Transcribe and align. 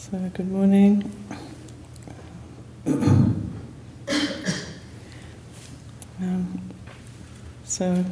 So, 0.00 0.18
good 0.32 0.50
morning. 0.50 1.12
um, 6.22 6.70
so, 7.64 8.02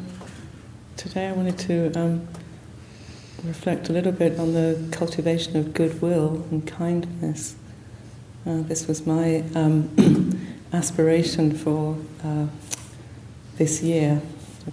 today 0.98 1.28
I 1.28 1.32
wanted 1.32 1.58
to 1.60 1.90
um, 1.98 2.28
reflect 3.42 3.88
a 3.88 3.94
little 3.94 4.12
bit 4.12 4.38
on 4.38 4.52
the 4.52 4.86
cultivation 4.92 5.56
of 5.56 5.72
goodwill 5.72 6.46
and 6.50 6.66
kindness. 6.66 7.56
Uh, 8.44 8.60
this 8.60 8.86
was 8.86 9.06
my 9.06 9.42
um, 9.54 10.38
aspiration 10.74 11.54
for 11.56 11.96
uh, 12.22 12.48
this 13.56 13.82
year, 13.82 14.20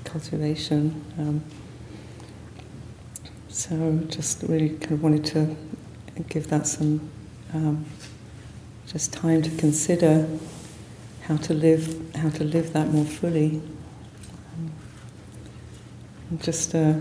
cultivation. 0.03 1.01
Um, 1.17 1.45
so, 3.47 4.01
just 4.09 4.43
really 4.43 4.71
kind 4.71 4.91
of 4.91 5.01
wanted 5.01 5.23
to 5.27 5.55
give 6.23 6.47
that 6.47 6.67
some 6.67 7.09
um, 7.53 7.85
just 8.87 9.13
time 9.13 9.41
to 9.41 9.49
consider 9.57 10.27
how 11.21 11.37
to 11.37 11.53
live 11.53 12.15
how 12.15 12.29
to 12.29 12.43
live 12.43 12.73
that 12.73 12.89
more 12.89 13.05
fully. 13.05 13.61
Just 16.41 16.75
uh, 16.75 16.93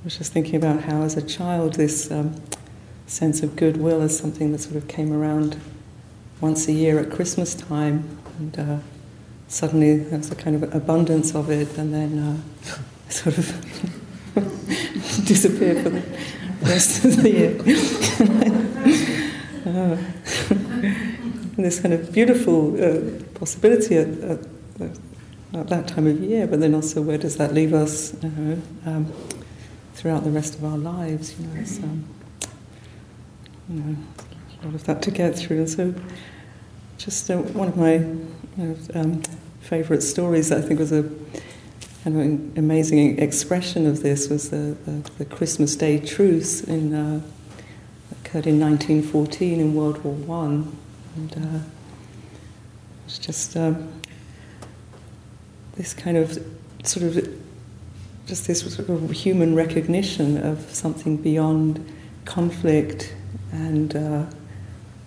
I 0.00 0.04
was 0.04 0.16
just 0.16 0.32
thinking 0.32 0.56
about 0.56 0.84
how, 0.84 1.02
as 1.02 1.16
a 1.16 1.22
child, 1.22 1.74
this 1.74 2.10
um, 2.10 2.40
sense 3.06 3.42
of 3.42 3.56
goodwill 3.56 4.00
is 4.02 4.16
something 4.16 4.52
that 4.52 4.58
sort 4.58 4.76
of 4.76 4.88
came 4.88 5.12
around 5.12 5.58
once 6.40 6.68
a 6.68 6.72
year 6.72 6.98
at 6.98 7.10
Christmas 7.10 7.54
time, 7.54 8.18
and 8.38 8.58
uh, 8.58 8.78
suddenly 9.48 9.98
there's 9.98 10.30
a 10.30 10.34
kind 10.34 10.56
of 10.56 10.74
abundance 10.74 11.34
of 11.34 11.50
it, 11.50 11.76
and 11.76 11.92
then 11.92 12.18
uh, 12.18 12.36
sort 13.10 13.36
of 13.36 13.46
disappeared 15.26 15.82
for 15.82 15.90
the 15.90 16.02
rest 16.62 17.04
of 17.04 17.22
the 17.22 17.30
year. 17.30 17.56
uh, 19.66 19.96
this 21.62 21.80
kind 21.80 21.94
of 21.94 22.12
beautiful 22.12 22.74
uh, 22.82 23.22
possibility 23.34 23.96
at, 23.96 24.08
at, 24.08 24.38
at, 25.54 25.68
that 25.68 25.88
time 25.88 26.06
of 26.06 26.20
year, 26.20 26.46
but 26.46 26.60
then 26.60 26.74
also 26.74 27.02
where 27.02 27.18
does 27.18 27.36
that 27.36 27.52
leave 27.52 27.74
us 27.74 28.14
you 28.22 28.30
know, 28.30 28.62
um, 28.86 29.12
throughout 29.94 30.24
the 30.24 30.30
rest 30.30 30.54
of 30.54 30.64
our 30.64 30.78
lives? 30.78 31.38
You 31.38 31.46
know, 31.46 31.64
um, 31.84 32.04
you 33.68 33.80
know, 33.80 33.96
a 34.62 34.66
lot 34.66 34.74
of 34.74 34.84
that 34.84 35.02
to 35.02 35.10
get 35.10 35.36
through. 35.36 35.58
And 35.58 35.70
so, 35.70 35.94
just 36.98 37.30
uh, 37.30 37.38
one 37.38 37.68
of 37.68 37.76
my 37.76 37.94
you 37.94 38.28
know, 38.56 38.76
um, 38.94 39.22
favourite 39.60 40.02
stories, 40.02 40.50
I 40.52 40.60
think, 40.60 40.80
was 40.80 40.92
a 40.92 41.02
an 42.04 42.52
amazing 42.56 43.18
expression 43.18 43.86
of 43.86 44.02
this 44.02 44.28
was 44.28 44.50
the, 44.50 44.76
the, 44.86 45.10
the 45.18 45.24
Christmas 45.24 45.76
Day 45.76 45.98
truce 45.98 46.62
in, 46.62 46.94
uh, 46.94 47.20
occurred 48.12 48.46
in 48.46 48.58
1914 48.58 49.60
in 49.60 49.74
World 49.74 50.02
War 50.02 50.14
One, 50.14 50.76
and 51.16 51.32
uh, 51.32 51.60
it's 53.04 53.18
just 53.18 53.56
um, 53.56 53.92
this 55.76 55.92
kind 55.92 56.16
of 56.16 56.38
sort 56.84 57.04
of 57.04 57.36
just 58.26 58.46
this 58.46 58.60
sort 58.60 58.88
of 58.88 59.10
human 59.10 59.54
recognition 59.54 60.42
of 60.42 60.74
something 60.74 61.16
beyond 61.16 61.84
conflict 62.24 63.14
and 63.52 63.94
uh, 63.94 64.24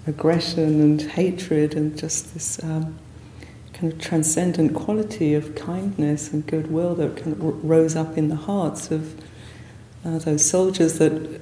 aggression 0.06 0.82
and 0.82 1.02
hatred 1.02 1.74
and 1.74 1.98
just 1.98 2.34
this. 2.34 2.62
Um, 2.64 3.00
kind 3.74 3.92
of 3.92 4.00
transcendent 4.00 4.76
quality 4.76 5.34
of 5.34 5.56
kindness 5.56 6.32
and 6.32 6.46
goodwill 6.46 6.96
that 6.96 7.18
kind 7.18 7.34
of 7.34 7.66
rose 7.66 7.96
up 7.96 8.18
in 8.18 8.30
the 8.30 8.36
hearts 8.36 8.92
of 8.92 9.20
uh, 10.06 10.20
those 10.20 10.46
soldiers 10.46 11.00
that, 11.00 11.42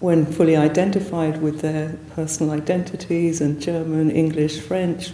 when 0.00 0.26
fully 0.26 0.56
identified 0.56 1.40
with 1.40 1.60
their 1.60 1.96
personal 2.14 2.52
identities 2.52 3.40
and 3.40 3.60
German, 3.60 4.10
English, 4.10 4.58
French, 4.60 5.12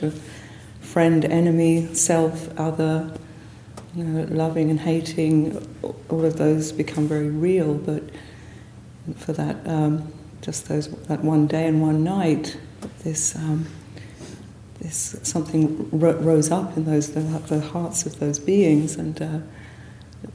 friend, 0.80 1.24
enemy, 1.26 1.92
self, 1.94 2.48
other, 2.58 3.12
you 3.94 4.04
know, 4.04 4.26
loving 4.30 4.70
and 4.70 4.80
hating, 4.80 5.56
all 6.08 6.24
of 6.24 6.38
those 6.38 6.72
become 6.72 7.06
very 7.06 7.28
real. 7.28 7.74
But 7.74 8.02
for 9.16 9.34
that, 9.34 9.56
um, 9.66 10.10
just 10.40 10.68
those 10.68 10.88
that 11.08 11.22
one 11.22 11.46
day 11.46 11.66
and 11.66 11.82
one 11.82 12.02
night, 12.02 12.56
this. 13.02 13.36
Um, 13.36 13.66
this 14.80 15.16
something 15.22 15.88
ro- 15.90 16.16
rose 16.16 16.50
up 16.50 16.76
in 16.76 16.84
those 16.84 17.12
the, 17.12 17.20
the, 17.20 17.60
hearts 17.60 18.06
of 18.06 18.18
those 18.20 18.38
beings, 18.38 18.96
and 18.96 19.20
uh, 19.20 19.38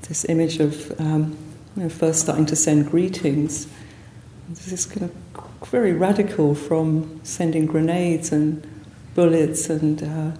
this 0.07 0.25
image 0.25 0.59
of 0.59 0.99
um, 0.99 1.37
you 1.75 1.83
know, 1.83 1.89
first 1.89 2.21
starting 2.21 2.45
to 2.47 2.55
send 2.55 2.89
greetings. 2.89 3.67
This 4.49 4.71
is 4.71 4.85
kind 4.85 5.03
of 5.03 5.67
very 5.67 5.93
radical 5.93 6.55
from 6.55 7.21
sending 7.23 7.65
grenades 7.65 8.31
and 8.31 8.65
bullets 9.15 9.69
and 9.69 10.03
uh, 10.03 10.37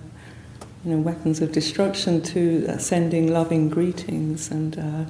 you 0.84 0.92
know 0.92 0.98
weapons 0.98 1.40
of 1.40 1.52
destruction 1.52 2.22
to 2.22 2.68
uh, 2.68 2.78
sending 2.78 3.32
loving 3.32 3.70
greetings 3.70 4.52
and 4.52 4.78
uh, 4.78 5.06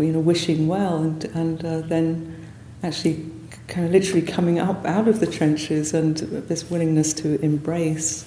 you 0.00 0.12
know 0.12 0.20
wishing 0.20 0.66
well, 0.66 0.98
and 0.98 1.24
and 1.26 1.64
uh, 1.64 1.80
then 1.80 2.46
actually 2.82 3.30
kind 3.68 3.86
of 3.86 3.92
literally 3.92 4.22
coming 4.22 4.58
up 4.58 4.84
out 4.84 5.06
of 5.06 5.20
the 5.20 5.26
trenches 5.26 5.94
and 5.94 6.16
this 6.16 6.70
willingness 6.70 7.12
to 7.12 7.40
embrace 7.42 8.26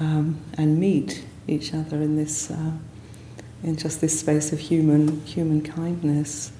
um, 0.00 0.38
and 0.54 0.78
meet 0.78 1.24
each 1.46 1.72
other 1.72 2.02
in 2.02 2.16
this 2.16 2.50
uh, 2.50 2.72
in 3.62 3.76
just 3.76 4.00
this 4.00 4.18
space 4.20 4.52
of 4.52 4.58
human 4.58 5.24
human 5.24 5.62
kindness. 5.62 6.52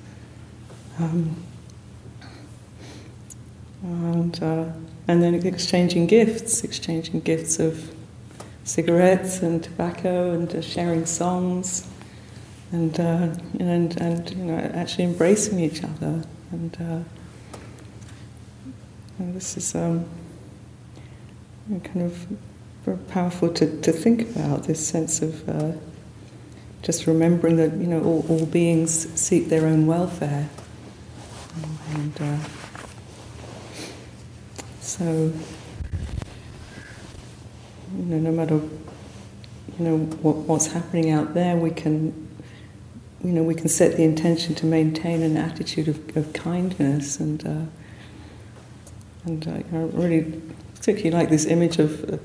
Um, 0.98 1.36
and 3.82 4.42
uh, 4.42 4.64
and 5.06 5.22
then 5.22 5.34
exchanging 5.34 6.06
gifts 6.06 6.64
exchanging 6.64 7.20
gifts 7.20 7.58
of 7.58 7.94
cigarettes 8.64 9.42
and 9.42 9.62
tobacco 9.62 10.32
and 10.32 10.54
uh, 10.54 10.60
sharing 10.60 11.06
songs 11.06 11.86
and 12.72 12.98
uh, 13.00 13.28
and 13.58 14.00
and 14.00 14.30
you 14.30 14.44
know 14.44 14.58
actually 14.74 15.04
embracing 15.04 15.60
each 15.60 15.82
other 15.82 16.22
and 16.50 16.76
uh, 16.80 17.17
and 19.18 19.34
this 19.34 19.56
is 19.56 19.74
um, 19.74 20.04
kind 21.68 22.02
of 22.02 22.26
very 22.84 22.96
powerful 23.08 23.52
to, 23.52 23.80
to 23.80 23.92
think 23.92 24.22
about 24.36 24.64
this 24.64 24.86
sense 24.86 25.20
of 25.20 25.48
uh, 25.48 25.72
just 26.82 27.06
remembering 27.06 27.56
that 27.56 27.72
you 27.74 27.86
know 27.86 28.02
all, 28.02 28.24
all 28.28 28.46
beings 28.46 29.08
seek 29.18 29.48
their 29.48 29.66
own 29.66 29.86
welfare, 29.86 30.48
and 31.94 32.20
uh, 32.20 32.38
so 34.80 35.04
you 37.96 38.04
know 38.04 38.18
no 38.18 38.30
matter 38.30 38.54
you 38.54 39.84
know 39.84 39.96
what, 40.22 40.36
what's 40.36 40.68
happening 40.68 41.10
out 41.10 41.34
there, 41.34 41.56
we 41.56 41.70
can 41.70 42.28
you 43.24 43.32
know 43.32 43.42
we 43.42 43.54
can 43.54 43.68
set 43.68 43.96
the 43.96 44.04
intention 44.04 44.54
to 44.54 44.64
maintain 44.64 45.22
an 45.22 45.36
attitude 45.36 45.88
of, 45.88 46.16
of 46.16 46.32
kindness 46.32 47.18
and. 47.18 47.44
Uh, 47.44 47.77
and 49.24 49.46
uh, 49.46 49.76
I 49.76 49.82
really 49.92 50.40
particularly 50.74 51.16
like 51.16 51.28
this 51.28 51.44
image 51.44 51.78
of 51.78 52.12
uh, 52.12 52.18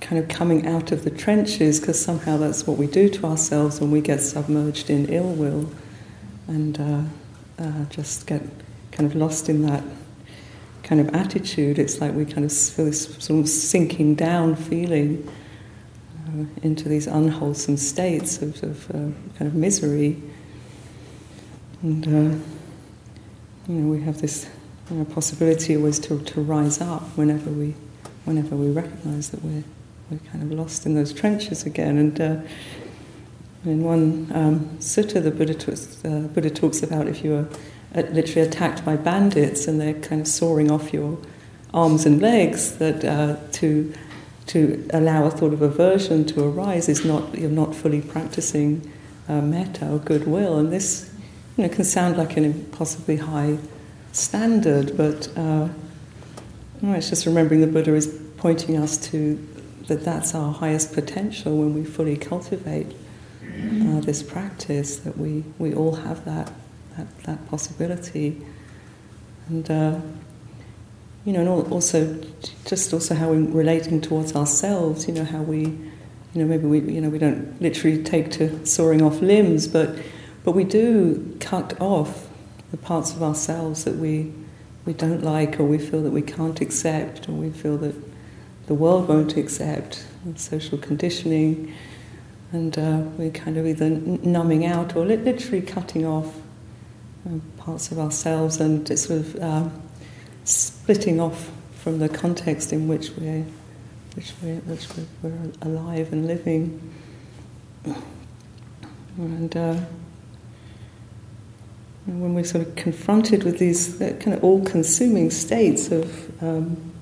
kind 0.00 0.22
of 0.22 0.28
coming 0.28 0.66
out 0.66 0.92
of 0.92 1.04
the 1.04 1.10
trenches 1.10 1.80
because 1.80 2.02
somehow 2.02 2.36
that's 2.36 2.66
what 2.66 2.76
we 2.76 2.86
do 2.86 3.08
to 3.08 3.26
ourselves 3.26 3.80
when 3.80 3.90
we 3.90 4.00
get 4.00 4.20
submerged 4.20 4.90
in 4.90 5.06
ill 5.08 5.32
will 5.32 5.70
and 6.46 6.80
uh, 6.80 7.62
uh, 7.62 7.84
just 7.86 8.26
get 8.26 8.42
kind 8.92 9.10
of 9.10 9.16
lost 9.16 9.48
in 9.48 9.62
that 9.66 9.82
kind 10.82 11.00
of 11.00 11.14
attitude. 11.14 11.78
It's 11.78 12.00
like 12.00 12.12
we 12.12 12.24
kind 12.26 12.44
of 12.44 12.52
feel 12.52 12.86
this 12.86 13.14
sort 13.24 13.40
of 13.40 13.48
sinking 13.48 14.16
down 14.16 14.56
feeling 14.56 15.30
uh, 16.26 16.44
into 16.62 16.88
these 16.88 17.06
unwholesome 17.06 17.76
states 17.76 18.42
of, 18.42 18.62
of 18.62 18.90
uh, 18.90 18.92
kind 19.38 19.46
of 19.46 19.54
misery. 19.54 20.20
And, 21.82 22.06
you 23.68 23.74
know, 23.74 23.90
we 23.90 24.02
have 24.02 24.20
this 24.20 24.48
you 24.90 24.96
know, 24.96 25.04
possibility 25.04 25.76
always 25.76 25.98
to, 26.00 26.20
to 26.20 26.40
rise 26.40 26.80
up 26.80 27.02
whenever 27.16 27.50
we, 27.50 27.74
whenever 28.24 28.56
we 28.56 28.70
recognize 28.70 29.30
that 29.30 29.42
we're, 29.42 29.64
we're 30.10 30.18
kind 30.30 30.42
of 30.42 30.50
lost 30.58 30.86
in 30.86 30.94
those 30.94 31.12
trenches 31.12 31.64
again. 31.64 31.96
And 31.96 32.20
uh, 32.20 32.36
in 33.64 33.82
one 33.82 34.30
um, 34.34 34.60
sutta, 34.78 35.22
the 35.22 35.30
Buddha 35.30 35.54
talks, 35.54 36.04
uh, 36.04 36.28
Buddha 36.32 36.50
talks 36.50 36.82
about 36.82 37.08
if 37.08 37.24
you 37.24 37.34
are 37.34 37.48
uh, 37.94 38.02
literally 38.10 38.46
attacked 38.46 38.84
by 38.84 38.96
bandits 38.96 39.66
and 39.66 39.80
they're 39.80 39.94
kind 39.94 40.20
of 40.20 40.28
sawing 40.28 40.70
off 40.70 40.92
your 40.92 41.18
arms 41.72 42.06
and 42.06 42.20
legs, 42.20 42.76
that 42.78 43.04
uh, 43.04 43.36
to 43.52 43.92
to 44.46 44.86
allow 44.92 45.24
a 45.24 45.30
thought 45.30 45.54
of 45.54 45.62
aversion 45.62 46.24
to 46.26 46.44
arise 46.44 46.88
is 46.88 47.04
not 47.04 47.36
you're 47.36 47.50
not 47.50 47.74
fully 47.74 48.02
practicing 48.02 48.92
uh, 49.28 49.40
metta 49.40 49.90
or 49.90 49.98
goodwill, 49.98 50.58
and 50.58 50.72
this 50.72 51.10
you 51.56 51.64
know 51.64 51.70
can 51.70 51.84
sound 51.84 52.16
like 52.16 52.36
an 52.36 52.44
impossibly 52.44 53.16
high 53.16 53.58
standard, 54.14 54.96
but 54.96 55.28
uh, 55.36 55.68
it's 56.82 57.08
just 57.08 57.26
remembering 57.26 57.60
the 57.60 57.66
Buddha 57.66 57.94
is 57.94 58.06
pointing 58.36 58.76
us 58.76 58.96
to 59.10 59.36
that 59.88 60.02
that's 60.02 60.34
our 60.34 60.52
highest 60.52 60.92
potential 60.94 61.58
when 61.58 61.74
we 61.74 61.84
fully 61.84 62.16
cultivate 62.16 62.94
uh, 63.42 64.00
this 64.00 64.22
practice, 64.22 64.96
that 64.98 65.18
we, 65.18 65.44
we 65.58 65.74
all 65.74 65.96
have 65.96 66.24
that, 66.24 66.50
that, 66.96 67.18
that 67.24 67.48
possibility. 67.48 68.40
And 69.48 69.70
uh, 69.70 70.00
you 71.24 71.32
know, 71.32 71.40
and 71.40 71.72
also 71.72 72.22
just 72.66 72.92
also 72.92 73.14
how 73.14 73.30
we're 73.30 73.50
relating 73.50 74.00
towards 74.00 74.34
ourselves. 74.36 75.08
You 75.08 75.14
know, 75.14 75.24
how 75.24 75.42
we, 75.42 75.60
you 75.60 76.34
know, 76.34 76.44
maybe 76.44 76.66
we, 76.66 76.80
you 76.80 77.00
know, 77.00 77.08
we 77.08 77.18
don't 77.18 77.60
literally 77.60 78.02
take 78.02 78.30
to 78.32 78.64
sawing 78.66 79.02
off 79.02 79.20
limbs, 79.20 79.66
but 79.66 79.96
but 80.44 80.52
we 80.52 80.64
do 80.64 81.36
cut 81.40 81.80
off 81.80 82.23
the 82.74 82.82
parts 82.82 83.12
of 83.12 83.22
ourselves 83.22 83.84
that 83.84 83.94
we 83.94 84.32
we 84.84 84.92
don't 84.92 85.22
like, 85.22 85.60
or 85.60 85.64
we 85.64 85.78
feel 85.78 86.02
that 86.02 86.10
we 86.10 86.20
can't 86.20 86.60
accept, 86.60 87.28
or 87.28 87.32
we 87.32 87.48
feel 87.48 87.78
that 87.78 87.94
the 88.66 88.74
world 88.74 89.08
won't 89.08 89.36
accept, 89.36 90.04
social 90.34 90.76
conditioning, 90.76 91.72
and 92.50 92.76
uh, 92.76 92.98
we're 93.16 93.30
kind 93.30 93.56
of 93.56 93.64
either 93.64 93.88
numbing 93.88 94.66
out 94.66 94.96
or 94.96 95.06
literally 95.06 95.62
cutting 95.62 96.04
off 96.04 96.36
uh, 97.26 97.38
parts 97.56 97.92
of 97.92 97.98
ourselves 97.98 98.60
and 98.60 98.86
sort 98.98 99.20
of 99.20 99.36
uh, 99.36 99.68
splitting 100.42 101.20
off 101.20 101.50
from 101.78 102.00
the 102.00 102.08
context 102.08 102.72
in 102.72 102.88
which 102.88 103.10
we're, 103.12 103.44
which 104.16 104.32
we're, 104.42 104.56
which 104.66 104.86
we're 105.22 105.32
alive 105.62 106.12
and 106.12 106.26
living. 106.26 106.92
And 109.16 109.56
uh, 109.56 109.76
when 112.06 112.34
we're 112.34 112.44
sort 112.44 112.66
of 112.66 112.74
confronted 112.76 113.44
with 113.44 113.58
these 113.58 114.00
uh, 114.00 114.16
kind 114.20 114.36
of 114.36 114.44
all-consuming 114.44 115.30
states 115.30 115.90
of, 115.90 116.42
um, 116.42 116.92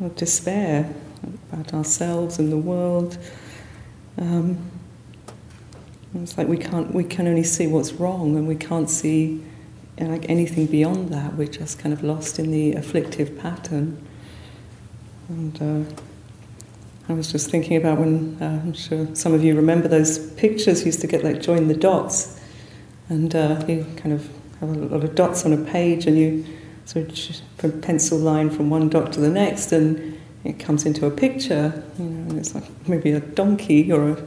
of 0.00 0.14
despair 0.16 0.92
about 1.52 1.74
ourselves 1.74 2.38
and 2.38 2.52
the 2.52 2.56
world, 2.56 3.18
um, 4.18 4.70
it's 6.14 6.36
like 6.36 6.46
we 6.46 6.58
can't 6.58 6.92
we 6.92 7.04
can 7.04 7.26
only 7.26 7.42
see 7.42 7.66
what's 7.66 7.94
wrong 7.94 8.36
and 8.36 8.46
we 8.46 8.54
can't 8.54 8.90
see 8.90 9.42
like 9.98 10.28
anything 10.28 10.66
beyond 10.66 11.10
that. 11.10 11.34
We're 11.34 11.46
just 11.46 11.78
kind 11.78 11.92
of 11.92 12.02
lost 12.02 12.38
in 12.38 12.50
the 12.50 12.74
afflictive 12.74 13.38
pattern. 13.38 14.04
And 15.28 15.62
uh, 15.88 15.94
I 17.08 17.14
was 17.14 17.30
just 17.30 17.50
thinking 17.50 17.76
about 17.76 17.98
when 17.98 18.36
uh, 18.40 18.60
I'm 18.62 18.72
sure 18.72 19.14
some 19.14 19.32
of 19.32 19.42
you 19.42 19.54
remember 19.54 19.88
those 19.88 20.30
pictures 20.32 20.84
used 20.84 21.00
to 21.00 21.06
get 21.06 21.24
like 21.24 21.40
join 21.40 21.68
the 21.68 21.74
dots, 21.74 22.40
and 23.12 23.34
uh, 23.34 23.62
you 23.68 23.86
kind 23.96 24.14
of 24.14 24.28
have 24.60 24.70
a 24.70 24.72
lot 24.72 25.04
of 25.04 25.14
dots 25.14 25.44
on 25.44 25.52
a 25.52 25.58
page, 25.58 26.06
and 26.06 26.18
you 26.18 26.44
sort 26.86 27.10
of 27.62 27.82
pencil 27.82 28.18
line 28.18 28.48
from 28.50 28.70
one 28.70 28.88
dot 28.88 29.12
to 29.12 29.20
the 29.20 29.28
next, 29.28 29.70
and 29.72 30.18
it 30.44 30.58
comes 30.58 30.86
into 30.86 31.06
a 31.06 31.10
picture, 31.10 31.84
you 31.98 32.04
know, 32.06 32.30
and 32.30 32.38
it's 32.38 32.54
like 32.54 32.64
maybe 32.88 33.12
a 33.12 33.20
donkey 33.20 33.92
or 33.92 34.10
a 34.10 34.22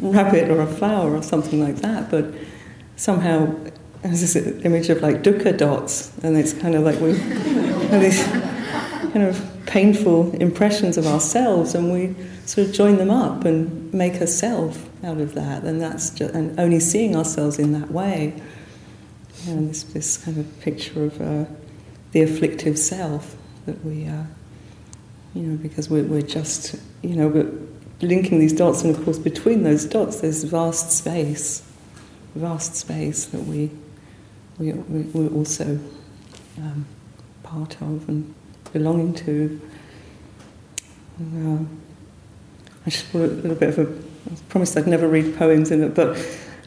rabbit 0.00 0.50
or 0.50 0.60
a 0.60 0.66
flower 0.66 1.16
or 1.16 1.22
something 1.22 1.62
like 1.62 1.76
that, 1.76 2.10
but 2.10 2.34
somehow 2.96 3.54
there's 4.02 4.20
this 4.20 4.36
image 4.64 4.88
of 4.90 5.00
like 5.02 5.22
dukkha 5.22 5.56
dots, 5.56 6.12
and 6.22 6.36
it's 6.36 6.52
kind 6.52 6.74
of 6.74 6.82
like 6.82 7.00
we 7.00 7.16
have 7.90 8.00
these 8.00 8.22
kind 9.12 9.22
of 9.22 9.40
painful 9.66 10.34
impressions 10.34 10.98
of 10.98 11.06
ourselves, 11.06 11.76
and 11.76 11.92
we 11.92 12.14
sort 12.44 12.66
of 12.66 12.74
join 12.74 12.96
them 12.96 13.10
up 13.10 13.44
and 13.44 13.94
make 13.94 14.14
a 14.14 14.26
self 14.26 14.89
out 15.04 15.18
of 15.18 15.34
that, 15.34 15.64
and 15.64 15.80
that's 15.80 16.10
just, 16.10 16.34
and 16.34 16.58
only 16.58 16.80
seeing 16.80 17.16
ourselves 17.16 17.58
in 17.58 17.72
that 17.72 17.90
way, 17.90 18.40
and 19.46 19.70
this 19.70 19.82
this 19.84 20.18
kind 20.18 20.38
of 20.38 20.60
picture 20.60 21.04
of 21.04 21.20
uh, 21.20 21.44
the 22.12 22.22
afflictive 22.22 22.78
self 22.78 23.36
that 23.66 23.84
we, 23.84 24.06
uh, 24.06 24.24
you 25.34 25.42
know, 25.42 25.56
because 25.56 25.88
we're, 25.88 26.04
we're 26.04 26.22
just, 26.22 26.76
you 27.02 27.16
know, 27.16 27.28
we're 27.28 27.50
linking 28.02 28.38
these 28.38 28.52
dots, 28.52 28.82
and 28.82 28.94
of 28.94 29.04
course 29.04 29.18
between 29.18 29.62
those 29.62 29.84
dots 29.84 30.20
there's 30.20 30.44
vast 30.44 30.90
space, 30.90 31.62
vast 32.34 32.74
space 32.74 33.26
that 33.26 33.44
we 33.44 33.70
we, 34.58 34.72
we, 34.72 35.26
are 35.26 35.32
also 35.32 35.78
um, 36.58 36.84
part 37.42 37.80
of 37.80 38.06
and 38.08 38.34
belonging 38.72 39.14
to. 39.14 39.60
And, 41.18 41.60
uh, 41.60 41.68
I 42.84 42.90
just 42.90 43.10
put 43.10 43.22
a 43.22 43.26
little 43.26 43.56
bit 43.56 43.70
of 43.70 43.78
a. 43.78 44.09
I 44.30 44.34
promised 44.48 44.76
I'd 44.76 44.86
never 44.86 45.08
read 45.08 45.36
poems 45.36 45.70
in 45.70 45.82
it, 45.82 45.94
but 45.94 46.16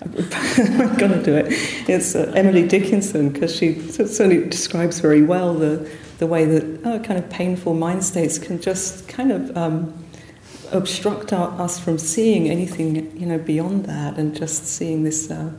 I'm 0.01 0.12
going 0.98 1.12
to 1.12 1.24
do 1.24 1.36
it. 1.36 1.48
It's 1.89 2.15
uh, 2.15 2.31
Emily 2.36 2.68
Dickinson 2.68 3.30
because 3.30 3.56
she 3.56 3.80
certainly 3.89 4.48
describes 4.50 5.00
very 5.00 5.21
well 5.21 5.54
the 5.54 5.89
the 6.19 6.27
way 6.27 6.45
that 6.45 6.81
oh, 6.86 7.00
kind 7.00 7.18
of 7.18 7.30
painful 7.30 7.74
mind 7.74 8.04
states 8.04 8.38
can 8.38 8.62
just 8.62 9.07
kind 9.07 9.31
of 9.31 9.57
um, 9.57 10.06
obstruct 10.71 11.33
our, 11.33 11.50
us 11.60 11.80
from 11.80 11.98
seeing 11.98 12.50
anything 12.50 13.19
you 13.19 13.25
know 13.25 13.39
beyond 13.39 13.86
that 13.86 14.18
and 14.18 14.36
just 14.36 14.65
seeing 14.65 15.04
this. 15.04 15.31
Uh, 15.31 15.51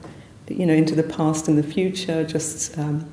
you 0.48 0.66
know, 0.66 0.74
into 0.74 0.94
the 0.94 1.02
past 1.02 1.48
and 1.48 1.56
the 1.56 1.62
future, 1.62 2.24
just, 2.24 2.76
um, 2.78 3.10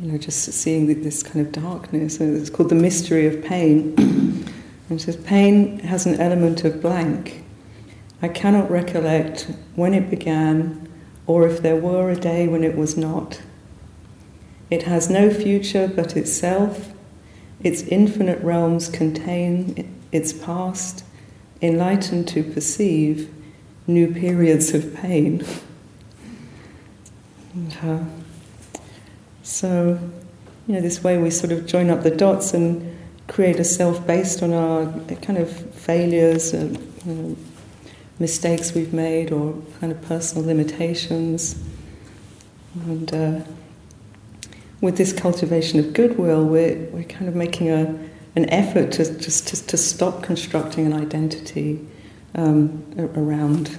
you 0.00 0.12
know, 0.12 0.18
just 0.18 0.52
seeing 0.52 0.86
this 1.02 1.22
kind 1.22 1.44
of 1.44 1.52
darkness. 1.52 2.20
It's 2.20 2.50
called 2.50 2.68
the 2.68 2.76
mystery 2.76 3.26
of 3.26 3.42
pain. 3.42 3.94
and 4.88 5.00
says, 5.00 5.16
pain 5.16 5.80
has 5.80 6.06
an 6.06 6.20
element 6.20 6.64
of 6.64 6.80
blank. 6.80 7.44
I 8.22 8.28
cannot 8.28 8.70
recollect 8.70 9.50
when 9.74 9.92
it 9.92 10.08
began 10.08 10.88
or 11.26 11.46
if 11.46 11.60
there 11.60 11.76
were 11.76 12.10
a 12.10 12.16
day 12.16 12.48
when 12.48 12.64
it 12.64 12.76
was 12.76 12.96
not. 12.96 13.42
It 14.70 14.84
has 14.84 15.10
no 15.10 15.30
future 15.30 15.88
but 15.88 16.16
itself. 16.16 16.92
Its 17.62 17.82
infinite 17.82 18.40
realms 18.42 18.88
contain 18.88 19.92
its 20.12 20.32
past, 20.32 21.04
enlightened 21.60 22.28
to 22.28 22.42
perceive 22.42 23.32
new 23.86 24.12
periods 24.12 24.74
of 24.74 24.94
pain. 24.94 25.44
Uh, 27.82 28.04
so, 29.42 29.98
you 30.66 30.74
know, 30.74 30.80
this 30.80 31.02
way 31.02 31.16
we 31.18 31.30
sort 31.30 31.52
of 31.52 31.66
join 31.66 31.90
up 31.90 32.02
the 32.02 32.10
dots 32.10 32.52
and 32.52 32.96
create 33.28 33.58
a 33.58 33.64
self 33.64 34.06
based 34.06 34.42
on 34.42 34.52
our 34.52 34.86
kind 35.16 35.38
of 35.38 35.50
failures 35.74 36.52
and 36.52 36.76
you 37.06 37.12
know, 37.14 37.36
mistakes 38.18 38.72
we've 38.72 38.92
made 38.92 39.30
or 39.30 39.54
kind 39.80 39.92
of 39.92 40.00
personal 40.02 40.44
limitations. 40.44 41.62
And 42.74 43.12
uh, 43.14 43.40
with 44.80 44.96
this 44.96 45.12
cultivation 45.12 45.80
of 45.80 45.92
goodwill, 45.92 46.44
we're, 46.44 46.76
we're 46.90 47.04
kind 47.04 47.28
of 47.28 47.34
making 47.34 47.70
a, 47.70 47.98
an 48.36 48.48
effort 48.50 48.92
to 48.92 49.18
just 49.18 49.48
to, 49.48 49.66
to 49.66 49.76
stop 49.76 50.22
constructing 50.22 50.86
an 50.86 50.92
identity 50.92 51.86
um, 52.34 52.84
around 53.16 53.78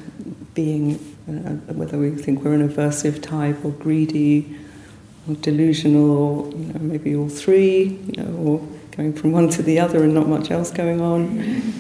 being 0.54 0.96
uh, 1.28 1.74
whether 1.74 1.98
we 1.98 2.12
think 2.12 2.44
we're 2.44 2.54
an 2.54 2.68
aversive 2.68 3.22
type 3.22 3.64
or 3.64 3.72
greedy 3.72 4.58
or 5.30 5.36
delusional 5.36 6.10
or 6.10 6.50
you 6.52 6.74
know, 6.74 6.80
maybe 6.80 7.16
all 7.16 7.30
three, 7.30 8.00
you 8.08 8.24
know, 8.24 8.34
or 8.38 8.68
going 8.92 9.14
from 9.14 9.32
one 9.32 9.50
to 9.50 9.62
the 9.62 9.80
other 9.80 10.04
and 10.04 10.14
not 10.14 10.28
much 10.28 10.50
else 10.50 10.72
going 10.72 11.02
on, 11.02 11.74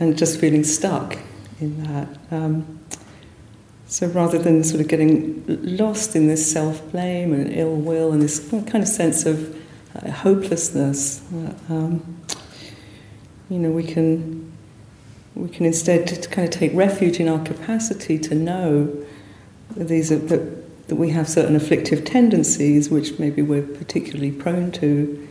and 0.00 0.16
just 0.16 0.40
feeling 0.40 0.64
stuck 0.64 1.18
in 1.60 1.82
that. 1.84 2.08
Um, 2.30 2.80
so 3.88 4.08
rather 4.08 4.38
than 4.38 4.64
sort 4.64 4.80
of 4.80 4.88
getting 4.88 5.44
lost 5.76 6.16
in 6.16 6.26
this 6.26 6.50
self 6.50 6.90
blame 6.90 7.32
and 7.32 7.52
ill 7.52 7.76
will 7.76 8.12
and 8.12 8.20
this 8.20 8.48
kind 8.50 8.76
of 8.76 8.88
sense 8.88 9.24
of 9.26 9.56
uh, 9.94 10.10
hopelessness, 10.10 11.22
uh, 11.32 11.72
um, 11.72 12.20
you 13.48 13.58
know, 13.58 13.70
we 13.70 13.84
can 13.84 14.52
we 15.36 15.48
can 15.48 15.66
instead 15.66 16.30
kind 16.30 16.48
of 16.48 16.52
take 16.52 16.72
refuge 16.74 17.20
in 17.20 17.28
our 17.28 17.44
capacity 17.44 18.18
to 18.18 18.34
know 18.34 19.04
these 19.76 20.10
are, 20.10 20.18
that, 20.18 20.88
that 20.88 20.96
we 20.96 21.10
have 21.10 21.28
certain 21.28 21.54
afflictive 21.54 22.04
tendencies 22.04 22.88
which 22.88 23.18
maybe 23.18 23.42
we're 23.42 23.62
particularly 23.62 24.32
prone 24.32 24.72
to, 24.72 25.28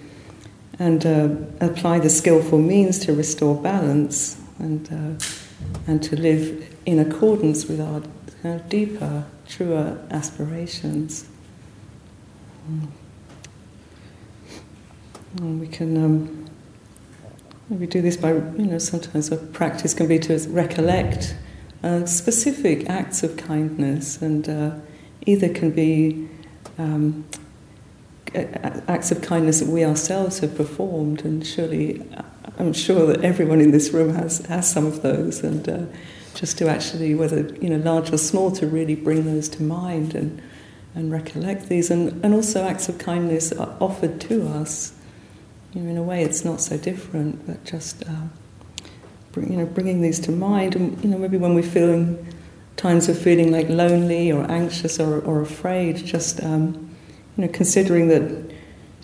and 0.77 1.05
uh, 1.05 1.29
apply 1.59 1.99
the 1.99 2.09
skillful 2.09 2.59
means 2.59 2.99
to 2.99 3.13
restore 3.13 3.55
balance 3.55 4.39
and 4.59 4.87
uh, 4.91 5.23
and 5.87 6.01
to 6.03 6.15
live 6.15 6.75
in 6.85 6.99
accordance 6.99 7.65
with 7.65 7.79
our 7.79 8.01
kind 8.41 8.59
of 8.59 8.69
deeper, 8.69 9.25
truer 9.47 9.99
aspirations. 10.11 11.27
Mm. 12.69 12.87
And 15.37 15.59
we 15.59 15.67
can. 15.67 16.03
Um, 16.03 16.41
we 17.69 17.87
do 17.87 17.99
this 17.99 18.15
by, 18.15 18.33
you 18.33 18.67
know, 18.67 18.77
sometimes 18.77 19.31
a 19.31 19.37
practice 19.37 19.95
can 19.95 20.07
be 20.07 20.19
to 20.19 20.37
recollect 20.49 21.35
uh, 21.83 22.05
specific 22.05 22.87
acts 22.87 23.23
of 23.23 23.37
kindness, 23.37 24.21
and 24.21 24.47
uh, 24.47 24.71
either 25.25 25.49
can 25.49 25.71
be 25.71 26.29
um, 26.77 27.25
acts 28.87 29.11
of 29.11 29.21
kindness 29.21 29.61
that 29.61 29.69
we 29.69 29.83
ourselves 29.83 30.39
have 30.39 30.55
performed, 30.55 31.25
and 31.25 31.45
surely 31.45 32.05
I'm 32.57 32.73
sure 32.73 33.05
that 33.07 33.23
everyone 33.23 33.61
in 33.61 33.71
this 33.71 33.91
room 33.91 34.13
has, 34.15 34.39
has 34.45 34.71
some 34.71 34.85
of 34.85 35.01
those, 35.01 35.43
and 35.43 35.67
uh, 35.67 35.85
just 36.33 36.57
to 36.59 36.69
actually, 36.69 37.15
whether 37.15 37.41
you 37.61 37.69
know, 37.69 37.77
large 37.77 38.11
or 38.11 38.17
small, 38.17 38.51
to 38.51 38.67
really 38.67 38.95
bring 38.95 39.25
those 39.25 39.49
to 39.49 39.63
mind 39.63 40.15
and 40.15 40.41
and 40.93 41.11
recollect 41.11 41.67
these, 41.67 41.91
and, 41.91 42.23
and 42.23 42.33
also 42.33 42.63
acts 42.63 42.87
of 42.87 42.97
kindness 42.97 43.51
are 43.51 43.75
offered 43.81 44.21
to 44.21 44.47
us 44.47 44.93
you 45.75 45.81
know, 45.81 45.89
in 45.91 45.97
a 45.97 46.03
way, 46.03 46.23
it's 46.23 46.45
not 46.45 46.61
so 46.61 46.77
different, 46.77 47.45
but 47.45 47.65
just 47.65 48.07
uh, 48.07 48.27
bring, 49.33 49.51
you 49.51 49.57
know, 49.57 49.65
bringing 49.65 50.01
these 50.01 50.21
to 50.21 50.31
mind. 50.31 50.73
And 50.75 51.03
you 51.03 51.09
know, 51.09 51.17
maybe 51.17 51.35
when 51.35 51.53
we're 51.53 51.63
feeling 51.63 52.33
times 52.77 53.09
of 53.09 53.19
feeling 53.19 53.51
like 53.51 53.67
lonely 53.67 54.31
or 54.31 54.49
anxious 54.49 55.01
or, 55.01 55.19
or 55.19 55.41
afraid, 55.41 55.97
just 55.97 56.41
um, 56.43 56.95
you 57.35 57.43
know, 57.43 57.51
considering 57.51 58.07
that 58.07 58.54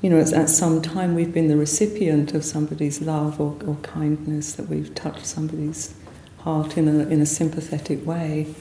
you 0.01 0.10
know, 0.10 0.20
at 0.20 0.50
some 0.50 0.81
time 0.81 1.13
we've 1.13 1.34
been 1.34 1.48
the 1.48 1.58
recipient 1.58 2.34
of 2.34 2.43
somebody's 2.43 3.01
love 3.01 3.39
or, 3.39 3.55
or 3.67 3.75
kindness, 3.84 4.53
that 4.53 4.67
we've 4.67 4.93
touched 4.96 5.25
somebody's 5.25 5.93
heart 6.39 6.75
in 6.77 6.88
a, 6.88 7.08
in 7.08 7.22
a 7.22 7.25
sympathetic 7.25 8.05
way. 8.05 8.53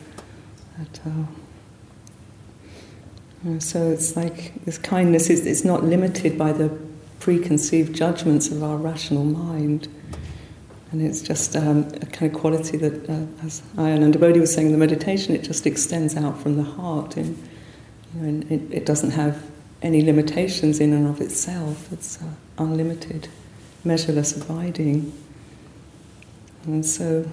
Uh, 0.78 1.24
so 3.58 3.90
it's 3.90 4.16
like 4.16 4.64
this 4.66 4.76
kindness 4.76 5.30
is 5.30 5.46
it's 5.46 5.64
not 5.64 5.82
limited 5.82 6.36
by 6.36 6.52
the 6.52 6.76
preconceived 7.20 7.94
judgments 7.94 8.48
of 8.48 8.62
our 8.62 8.76
rational 8.76 9.24
mind. 9.24 9.88
And 10.92 11.00
it's 11.00 11.22
just 11.22 11.56
um, 11.56 11.88
a 12.02 12.06
kind 12.06 12.34
of 12.34 12.38
quality 12.38 12.76
that, 12.78 13.08
uh, 13.08 13.46
as 13.46 13.62
Ayya 13.76 13.98
Anandabodhi 13.98 14.40
was 14.40 14.52
saying 14.52 14.66
in 14.66 14.72
the 14.72 14.78
meditation, 14.78 15.34
it 15.34 15.42
just 15.42 15.66
extends 15.66 16.16
out 16.16 16.40
from 16.42 16.56
the 16.56 16.64
heart. 16.64 17.16
You 17.16 17.36
know, 18.14 18.28
and 18.28 18.50
it, 18.50 18.62
it 18.70 18.86
doesn't 18.86 19.12
have 19.12 19.42
any 19.82 20.02
limitations 20.02 20.80
in 20.80 20.92
and 20.92 21.06
of 21.06 21.20
itself. 21.20 21.92
It's 21.92 22.20
uh, 22.20 22.26
unlimited, 22.58 23.28
measureless, 23.84 24.36
abiding. 24.36 25.12
And 26.64 26.84
so, 26.84 27.26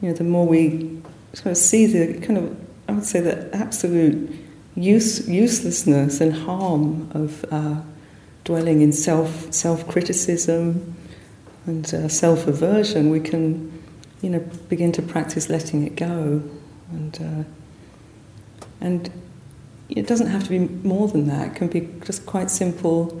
you 0.00 0.08
know, 0.08 0.14
the 0.14 0.24
more 0.24 0.46
we 0.46 1.02
sort 1.32 1.52
of 1.52 1.56
see 1.56 1.86
the 1.86 2.20
kind 2.26 2.38
of, 2.38 2.56
I 2.88 2.92
would 2.92 3.04
say, 3.04 3.20
the 3.20 3.54
absolute 3.54 4.30
use, 4.74 5.28
uselessness 5.28 6.20
and 6.20 6.32
harm 6.32 7.10
of 7.12 7.44
uh, 7.50 7.80
dwelling 8.44 8.80
in 8.80 8.92
self 8.92 9.52
self 9.52 9.86
criticism 9.88 10.96
and 11.66 11.92
uh, 11.94 12.08
self 12.08 12.46
aversion, 12.46 13.10
we 13.10 13.20
can, 13.20 13.82
you 14.22 14.30
know, 14.30 14.40
begin 14.68 14.92
to 14.92 15.02
practice 15.02 15.48
letting 15.48 15.86
it 15.86 15.96
go, 15.96 16.42
and 16.90 17.18
uh, 17.20 17.44
and 18.80 19.10
it 19.88 20.06
doesn't 20.06 20.26
have 20.28 20.44
to 20.44 20.50
be 20.50 20.58
more 20.58 21.08
than 21.08 21.28
that. 21.28 21.48
It 21.48 21.54
can 21.56 21.68
be 21.68 21.88
just 22.04 22.26
quite 22.26 22.50
simple. 22.50 23.20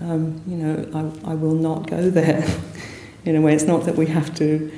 Um, 0.00 0.42
you 0.46 0.56
know, 0.56 1.20
I, 1.24 1.32
I 1.32 1.34
will 1.34 1.54
not 1.54 1.88
go 1.88 2.10
there. 2.10 2.46
in 3.24 3.36
a 3.36 3.40
way, 3.40 3.54
it's 3.54 3.64
not 3.64 3.84
that 3.84 3.96
we 3.96 4.06
have 4.06 4.34
to 4.36 4.70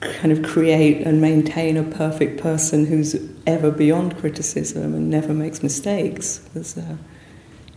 kind 0.00 0.32
of 0.32 0.42
create 0.42 1.06
and 1.06 1.20
maintain 1.20 1.76
a 1.76 1.82
perfect 1.82 2.40
person 2.40 2.86
who's 2.86 3.16
ever 3.46 3.70
beyond 3.70 4.16
criticism 4.18 4.94
and 4.94 5.10
never 5.10 5.34
makes 5.34 5.62
mistakes. 5.62 6.38
Because, 6.38 6.78
uh, 6.78 6.96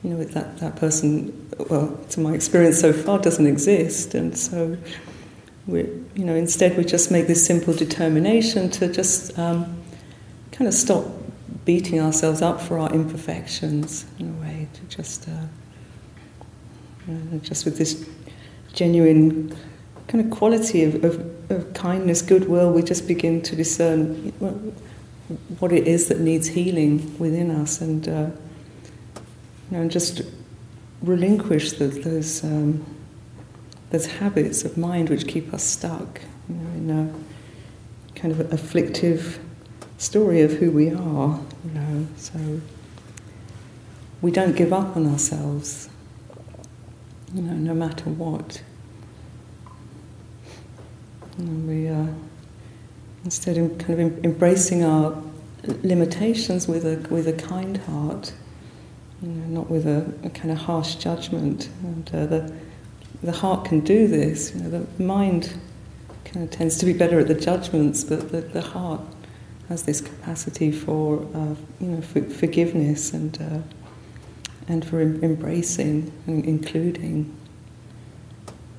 you 0.04 0.12
know, 0.12 0.24
that, 0.24 0.58
that 0.60 0.76
person, 0.78 1.50
well, 1.70 1.98
to 2.12 2.20
my 2.20 2.34
experience 2.34 2.80
so 2.80 2.94
far, 2.94 3.20
doesn't 3.20 3.48
exist. 3.48 4.14
And 4.14 4.38
so, 4.38 4.78
we, 5.68 5.80
you 6.16 6.26
know, 6.26 6.36
instead 6.36 6.78
we 6.78 6.86
just 6.86 7.12
make 7.12 7.28
this 7.28 7.46
simple 7.46 7.74
determination 7.74 8.70
to 8.72 8.92
just 8.92 9.38
um, 9.38 9.82
kind 10.52 10.68
of 10.68 10.74
stop 10.74 11.06
beating 11.70 12.02
ourselves 12.02 12.42
up 12.42 12.60
for 12.60 12.80
our 12.80 12.92
imperfections 12.92 14.08
in 14.18 14.28
a 14.28 14.42
way, 14.42 14.68
to 14.74 14.82
just, 14.86 15.30
uh, 15.30 15.46
just 17.44 17.64
with 17.64 17.78
this 17.78 18.10
genuine 18.74 19.56
kind 20.08 20.26
of 20.26 20.32
quality 20.36 20.84
of, 20.84 21.04
of, 21.04 21.52
of, 21.52 21.72
kindness, 21.76 22.24
goodwill, 22.24 22.74
we 22.74 22.82
just 22.82 23.08
begin 23.08 23.40
to 23.40 23.56
discern 23.56 24.16
what 25.60 25.72
it 25.72 25.88
is 25.88 26.08
that 26.08 26.20
needs 26.20 26.48
healing 26.48 27.16
within 27.20 27.52
us 27.52 27.82
and, 27.82 28.08
uh, 28.08 28.32
you 29.70 29.78
know, 29.78 29.82
and 29.82 29.92
just 29.92 30.24
relinquish 31.04 31.74
the, 31.74 31.86
those, 31.86 32.44
um, 32.44 32.84
those 33.92 34.08
habits 34.08 34.66
of 34.66 34.76
mind 34.76 35.08
which 35.08 35.28
keep 35.28 35.54
us 35.54 35.64
stuck 35.64 36.20
you 36.50 36.56
know, 36.56 36.72
in 36.72 36.90
a 38.10 38.20
kind 38.20 38.32
of 38.32 38.52
afflictive 38.52 39.40
story 40.00 40.42
of 40.42 40.54
who 40.54 40.72
we 40.72 40.90
are, 40.90 41.40
you 41.64 41.72
know. 41.72 42.08
So 42.18 42.62
we 44.22 44.32
don't 44.32 44.56
give 44.56 44.74
up 44.74 44.96
on 44.96 45.06
ourselves, 45.06 45.90
you 47.34 47.42
know, 47.42 47.54
no 47.54 47.74
matter 47.74 48.10
what. 48.10 48.64
We 51.38 51.88
uh, 51.88 52.08
instead 53.24 53.58
of 53.58 53.78
kind 53.78 54.02
of 54.02 54.26
embracing 54.26 54.84
our 54.84 55.22
limitations 55.84 56.68
with 56.68 56.86
a 56.86 57.06
with 57.14 57.28
a 57.28 57.34
kind 57.34 57.78
heart, 57.78 58.34
you 59.22 59.30
know, 59.30 59.62
not 59.62 59.70
with 59.70 59.86
a, 59.86 60.12
a 60.24 60.30
kind 60.30 60.52
of 60.52 60.58
harsh 60.60 60.96
judgment. 60.96 61.70
And 61.84 62.10
uh, 62.14 62.26
the 62.26 62.56
the 63.22 63.34
heart 63.34 63.66
can 63.66 63.82
do 63.82 64.08
this. 64.08 64.56
You 64.56 64.62
know, 64.62 64.70
the 64.70 65.04
mind 65.04 65.54
kind 66.24 66.44
of 66.44 66.52
tends 66.52 66.78
to 66.78 66.86
be 66.86 66.94
better 66.94 67.20
at 67.20 67.28
the 67.28 67.34
judgments, 67.34 68.04
but 68.06 68.32
the, 68.32 68.42
the 68.42 68.62
heart 68.62 69.02
has 69.70 69.84
this 69.84 70.02
capacity 70.02 70.72
for 70.72 71.20
uh, 71.34 71.56
you 71.80 71.88
know 71.88 72.02
for 72.02 72.22
forgiveness 72.24 73.14
and 73.14 73.42
uh, 73.42 73.60
and 74.68 74.86
for 74.86 75.00
em- 75.00 75.24
embracing 75.24 76.12
and 76.28 76.44
including. 76.46 77.36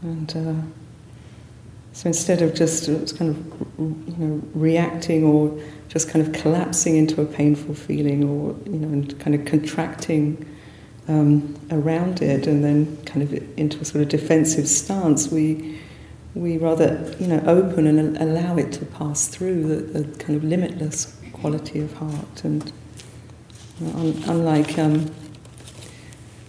And 0.02 0.30
uh, 0.36 0.66
so 1.92 2.06
instead 2.06 2.42
of 2.42 2.54
just 2.54 2.88
uh, 2.88 3.16
kind 3.16 3.30
of 3.30 3.36
you 3.78 4.16
know 4.18 4.42
reacting 4.54 5.24
or 5.24 5.58
just 5.88 6.08
kind 6.08 6.26
of 6.26 6.32
collapsing 6.32 6.96
into 6.96 7.20
a 7.22 7.26
painful 7.26 7.74
feeling 7.74 8.24
or 8.24 8.54
you 8.66 8.78
know 8.78 8.88
and 8.88 9.18
kind 9.20 9.34
of 9.34 9.44
contracting 9.46 10.46
um, 11.08 11.58
around 11.70 12.22
it 12.22 12.46
and 12.46 12.64
then 12.64 12.96
kind 13.04 13.22
of 13.22 13.58
into 13.58 13.80
a 13.80 13.84
sort 13.84 14.02
of 14.02 14.08
defensive 14.08 14.68
stance, 14.68 15.30
we 15.30 15.80
we 16.34 16.58
rather 16.58 17.14
you 17.18 17.26
know 17.26 17.42
open 17.46 17.86
and 17.86 18.16
allow 18.18 18.56
it 18.56 18.72
to 18.72 18.84
pass 18.84 19.28
through 19.28 19.66
the, 19.66 20.00
the 20.00 20.18
kind 20.18 20.36
of 20.36 20.44
limitless 20.44 21.16
quality 21.32 21.80
of 21.80 21.92
heart. 21.94 22.44
And 22.44 22.72
you 23.80 23.86
know, 23.86 23.98
un, 23.98 24.22
unlike 24.26 24.78
um, 24.78 25.10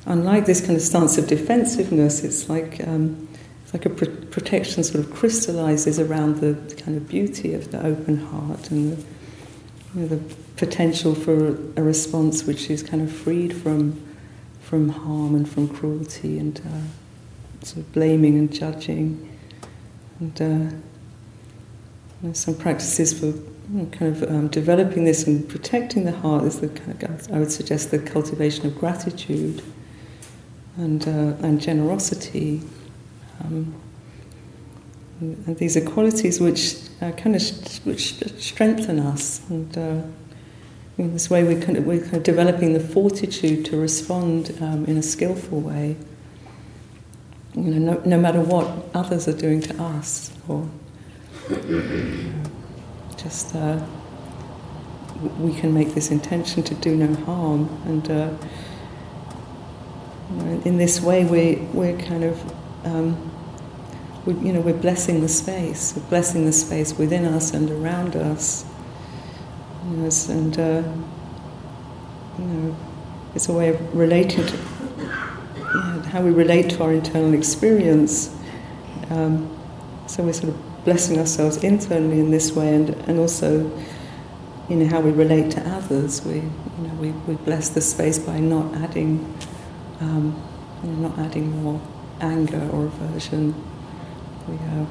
unlike 0.06 0.46
this 0.46 0.62
kind 0.62 0.76
of 0.76 0.82
stance 0.82 1.18
of 1.18 1.28
defensiveness 1.28 2.24
it's 2.24 2.50
like 2.50 2.86
um, 2.88 3.28
it's 3.64 3.74
like 3.74 3.86
a 3.86 3.90
pr- 3.90 4.26
protection 4.30 4.84
sort 4.84 5.04
of 5.04 5.14
crystallizes 5.14 6.00
around 6.00 6.38
the 6.38 6.54
kind 6.76 6.98
of 6.98 7.08
beauty 7.08 7.54
of 7.54 7.72
the 7.72 7.84
open 7.86 8.18
heart 8.18 8.70
and 8.72 8.98
the, 8.98 9.04
you 9.96 10.02
know, 10.02 10.08
the 10.08 10.36
potential 10.58 11.16
for 11.16 11.50
a 11.76 11.82
response 11.82 12.44
which 12.44 12.70
is 12.70 12.84
kind 12.84 13.02
of 13.02 13.12
freed 13.12 13.56
from 13.56 14.00
from 14.62 14.90
harm 14.90 15.36
and 15.36 15.50
from 15.50 15.68
cruelty 15.68 16.38
and 16.38 16.60
uh, 16.60 17.66
sort 17.66 17.86
of 17.86 17.92
blaming 17.92 18.38
and 18.38 18.54
judging 18.54 19.31
and 20.22 20.42
uh, 22.24 22.34
some 22.34 22.56
practices 22.56 23.12
for 23.20 23.34
kind 23.92 24.16
of 24.16 24.24
um, 24.24 24.48
developing 24.50 25.04
this 25.04 25.26
and 25.26 25.48
protecting 25.50 26.04
the 26.04 26.12
heart 26.12 26.44
is 26.44 26.60
the 26.60 26.70
kind 26.70 27.04
of, 27.04 27.32
I 27.32 27.40
would 27.40 27.52
suggest 27.52 27.90
the 27.90 28.00
cultivation 28.00 28.68
of 28.68 28.78
gratitude 28.78 29.64
and 30.78 31.06
uh, 31.08 31.46
and 31.46 31.60
generosity. 31.60 32.62
Um, 33.44 33.74
and 35.20 35.58
these 35.58 35.76
are 35.78 35.82
qualities 35.82 36.40
which 36.40 36.78
uh, 37.02 37.12
kind 37.14 37.36
of 37.36 37.42
which 37.86 38.16
strengthen 38.40 39.00
us, 39.00 39.42
and 39.50 39.78
uh, 39.78 40.02
in 40.98 41.14
this 41.14 41.30
way 41.30 41.44
we 41.44 41.60
kind 41.60 41.78
of, 41.78 41.86
we're 41.86 42.02
kind 42.02 42.16
of 42.16 42.24
developing 42.24 42.74
the 42.74 42.80
fortitude 42.80 43.66
to 43.66 43.78
respond 43.78 44.56
um, 44.62 44.86
in 44.86 44.98
a 44.98 45.04
skillful 45.04 45.62
way 45.62 45.96
you 47.56 47.64
know, 47.64 47.94
no, 47.94 48.02
no 48.06 48.18
matter 48.18 48.40
what 48.40 48.86
others 48.94 49.28
are 49.28 49.36
doing 49.38 49.62
to 49.62 49.84
us, 49.84 50.32
or 50.48 50.68
just 53.18 53.54
uh, 53.56 53.84
we 55.40 55.54
can 55.54 55.74
make 55.74 55.94
this 55.94 56.12
intention 56.12 56.64
to 56.64 56.76
do 56.76 56.96
no 56.96 57.14
harm, 57.26 57.70
and 57.86 58.10
uh, 58.10 58.32
you 60.30 60.36
know, 60.38 60.62
in 60.64 60.78
this 60.78 61.02
way 61.02 61.26
we 61.26 61.56
we're 61.74 61.98
kind 61.98 62.24
of 62.24 62.54
um, 62.86 63.32
we, 64.26 64.34
you 64.36 64.54
know 64.54 64.62
we're 64.62 64.74
blessing 64.74 65.20
the 65.20 65.28
space, 65.28 65.94
we're 65.96 66.08
blessing 66.10 66.46
the 66.46 66.54
space 66.54 66.98
within 66.98 67.26
us 67.26 67.54
and 67.54 67.70
around 67.70 68.16
us, 68.16 68.64
and 70.30 70.58
uh, 70.58 70.84
you 72.40 72.46
know 72.46 72.78
it's 73.36 73.50
a 73.50 73.54
way 73.54 73.70
of 73.70 73.96
relating 73.96 74.46
to 74.46 74.58
how 76.12 76.22
we 76.22 76.30
relate 76.30 76.70
to 76.70 76.84
our 76.84 76.92
internal 76.92 77.34
experience. 77.34 78.36
Um, 79.10 79.58
so 80.08 80.24
we're 80.24 80.34
sort 80.34 80.50
of 80.50 80.84
blessing 80.84 81.18
ourselves 81.18 81.64
internally 81.64 82.20
in 82.20 82.32
this 82.32 82.52
way, 82.52 82.76
and, 82.76 82.90
and 83.08 83.18
also, 83.18 83.72
you 84.68 84.76
know, 84.76 84.88
how 84.88 85.00
we 85.00 85.12
relate 85.12 85.52
to 85.52 85.62
others. 85.70 86.22
We, 86.26 86.36
you 86.36 86.52
know, 86.80 86.94
we, 86.96 87.12
we 87.12 87.36
bless 87.36 87.70
the 87.70 87.80
space 87.80 88.20
by 88.20 88.42
not 88.42 88.76
adding, 88.76 89.38
um, 90.02 90.36
you 90.84 90.90
know, 90.90 91.08
not 91.08 91.20
adding 91.20 91.64
more 91.64 91.82
anger 92.20 92.70
or 92.74 92.88
aversion. 92.88 93.56
We, 94.50 94.56
uh, 94.56 94.86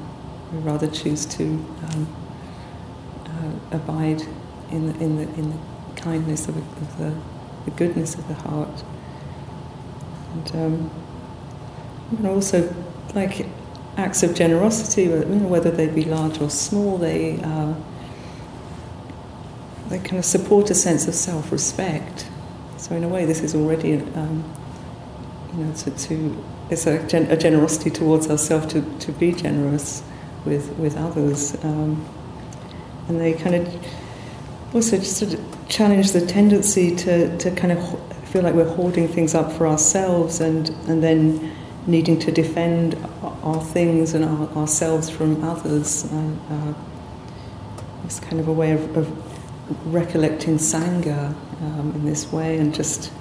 we 0.51 0.57
rather 0.59 0.87
choose 0.87 1.27
to 1.27 1.43
um, 1.43 2.07
uh, 3.27 3.75
abide 3.77 4.23
in 4.71 4.87
the, 4.87 4.99
in 5.03 5.17
the, 5.17 5.23
in 5.35 5.51
the 5.51 5.57
kindness 6.01 6.47
of, 6.47 6.57
of 6.57 6.97
the, 6.97 7.15
the 7.65 7.71
goodness 7.71 8.15
of 8.15 8.27
the 8.27 8.33
heart. 8.33 8.83
And 10.33 10.55
um, 10.55 10.91
and 12.17 12.27
also 12.27 12.73
like 13.15 13.45
acts 13.97 14.23
of 14.23 14.33
generosity, 14.35 15.07
whether 15.07 15.71
they 15.71 15.87
be 15.87 16.05
large 16.05 16.39
or 16.41 16.49
small, 16.49 16.97
they 16.97 17.39
uh, 17.41 17.73
they 19.89 19.99
kind 19.99 20.17
of 20.17 20.25
support 20.25 20.69
a 20.69 20.75
sense 20.75 21.07
of 21.07 21.13
self-respect. 21.13 22.27
So 22.77 22.95
in 22.95 23.03
a 23.03 23.09
way, 23.09 23.25
this 23.25 23.41
is 23.41 23.53
already 23.53 23.95
um, 24.15 24.43
you 25.55 25.65
know, 25.65 25.73
to, 25.73 25.91
to 25.91 26.43
it's 26.69 26.87
a, 26.87 27.05
gen, 27.07 27.29
a, 27.29 27.35
generosity 27.35 27.89
towards 27.89 28.29
ourselves 28.29 28.67
to, 28.67 28.81
to 28.99 29.11
be 29.11 29.33
generous 29.33 30.01
with 30.45 30.69
with 30.77 30.95
others, 30.97 31.55
um, 31.63 32.05
and 33.07 33.19
they 33.19 33.33
kind 33.33 33.55
of 33.55 33.85
also 34.73 34.97
just 34.97 35.17
sort 35.17 35.33
of 35.33 35.67
challenge 35.67 36.11
the 36.11 36.25
tendency 36.25 36.95
to, 36.95 37.37
to 37.37 37.51
kind 37.51 37.73
of 37.73 38.29
feel 38.29 38.41
like 38.41 38.53
we're 38.53 38.73
hoarding 38.75 39.07
things 39.07 39.35
up 39.35 39.51
for 39.51 39.67
ourselves 39.67 40.39
and 40.39 40.69
and 40.87 41.03
then 41.03 41.51
needing 41.87 42.19
to 42.19 42.31
defend 42.31 42.95
our 43.43 43.61
things 43.61 44.13
and 44.13 44.23
our, 44.23 44.47
ourselves 44.57 45.09
from 45.09 45.43
others. 45.43 46.05
Uh, 46.11 46.31
uh, 46.49 46.73
it's 48.05 48.19
kind 48.19 48.39
of 48.39 48.47
a 48.47 48.53
way 48.53 48.71
of, 48.71 48.97
of 48.97 49.93
recollecting 49.93 50.57
sangha 50.57 51.33
um, 51.61 51.93
in 51.95 52.05
this 52.05 52.31
way 52.31 52.57
and 52.57 52.73
just 52.73 53.11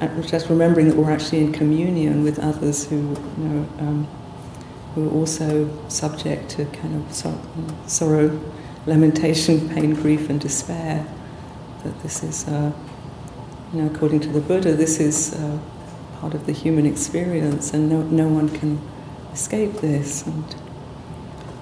uh, 0.00 0.22
just 0.22 0.48
remembering 0.48 0.88
that 0.88 0.96
we're 0.96 1.10
actually 1.10 1.40
in 1.40 1.52
communion 1.52 2.22
with 2.22 2.38
others 2.38 2.86
who 2.88 2.96
you 2.96 3.44
know 3.48 3.68
um, 3.80 4.08
who 4.96 5.10
are 5.10 5.12
also 5.12 5.68
subject 5.88 6.48
to 6.48 6.64
kind 6.64 6.94
of 6.96 7.14
sorrow, 7.86 8.40
lamentation, 8.86 9.68
pain, 9.68 9.94
grief, 9.94 10.30
and 10.30 10.40
despair. 10.40 11.06
That 11.84 12.02
this 12.02 12.22
is, 12.22 12.48
uh, 12.48 12.72
you 13.74 13.82
know, 13.82 13.94
according 13.94 14.20
to 14.20 14.28
the 14.28 14.40
Buddha, 14.40 14.72
this 14.72 14.98
is 14.98 15.34
uh, 15.34 15.58
part 16.20 16.34
of 16.34 16.46
the 16.46 16.52
human 16.52 16.86
experience, 16.86 17.72
and 17.72 17.88
no, 17.88 18.02
no 18.02 18.28
one 18.28 18.48
can 18.48 18.80
escape 19.32 19.74
this. 19.74 20.26
And 20.26 20.44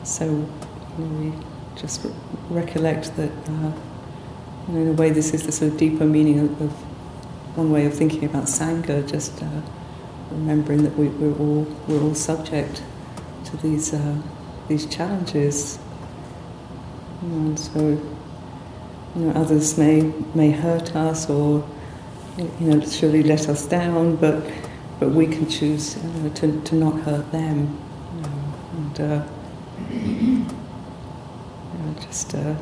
so, 0.04 0.24
you 0.26 1.04
know, 1.04 1.20
we 1.20 1.32
just 1.80 2.04
re- 2.04 2.12
recollect 2.50 3.16
that, 3.16 3.30
uh, 3.48 3.72
you 4.68 4.74
know, 4.74 4.80
in 4.82 4.88
a 4.88 4.92
way, 4.92 5.10
this 5.10 5.34
is 5.34 5.44
the 5.44 5.52
sort 5.52 5.72
of 5.72 5.78
deeper 5.78 6.04
meaning 6.04 6.38
of, 6.38 6.60
of 6.60 6.72
one 7.56 7.70
way 7.70 7.86
of 7.86 7.94
thinking 7.94 8.24
about 8.24 8.44
sangha. 8.44 9.08
Just 9.08 9.42
uh, 9.42 9.60
remembering 10.30 10.82
that 10.82 10.96
we, 10.96 11.08
are 11.08 11.38
all 11.38 11.64
we're 11.86 12.02
all 12.02 12.14
subject 12.14 12.82
to 13.44 13.56
these 13.58 13.92
uh, 13.92 14.16
these 14.68 14.86
challenges, 14.86 15.78
and 17.22 17.58
so 17.58 17.80
you 19.16 19.22
know 19.22 19.30
others 19.32 19.76
may 19.78 20.12
may 20.34 20.50
hurt 20.50 20.94
us 20.96 21.28
or 21.28 21.68
you 22.36 22.66
know 22.66 22.80
surely 22.86 23.22
let 23.22 23.48
us 23.48 23.66
down, 23.66 24.16
but 24.16 24.44
but 25.00 25.10
we 25.10 25.26
can 25.26 25.48
choose 25.48 26.02
know, 26.02 26.28
to 26.30 26.60
to 26.62 26.74
not 26.74 27.00
hurt 27.00 27.30
them, 27.32 27.78
you 28.16 28.22
know, 28.22 28.54
and. 28.72 29.00
Uh, 29.00 29.26
just 32.00 32.34
uh, 32.34 32.54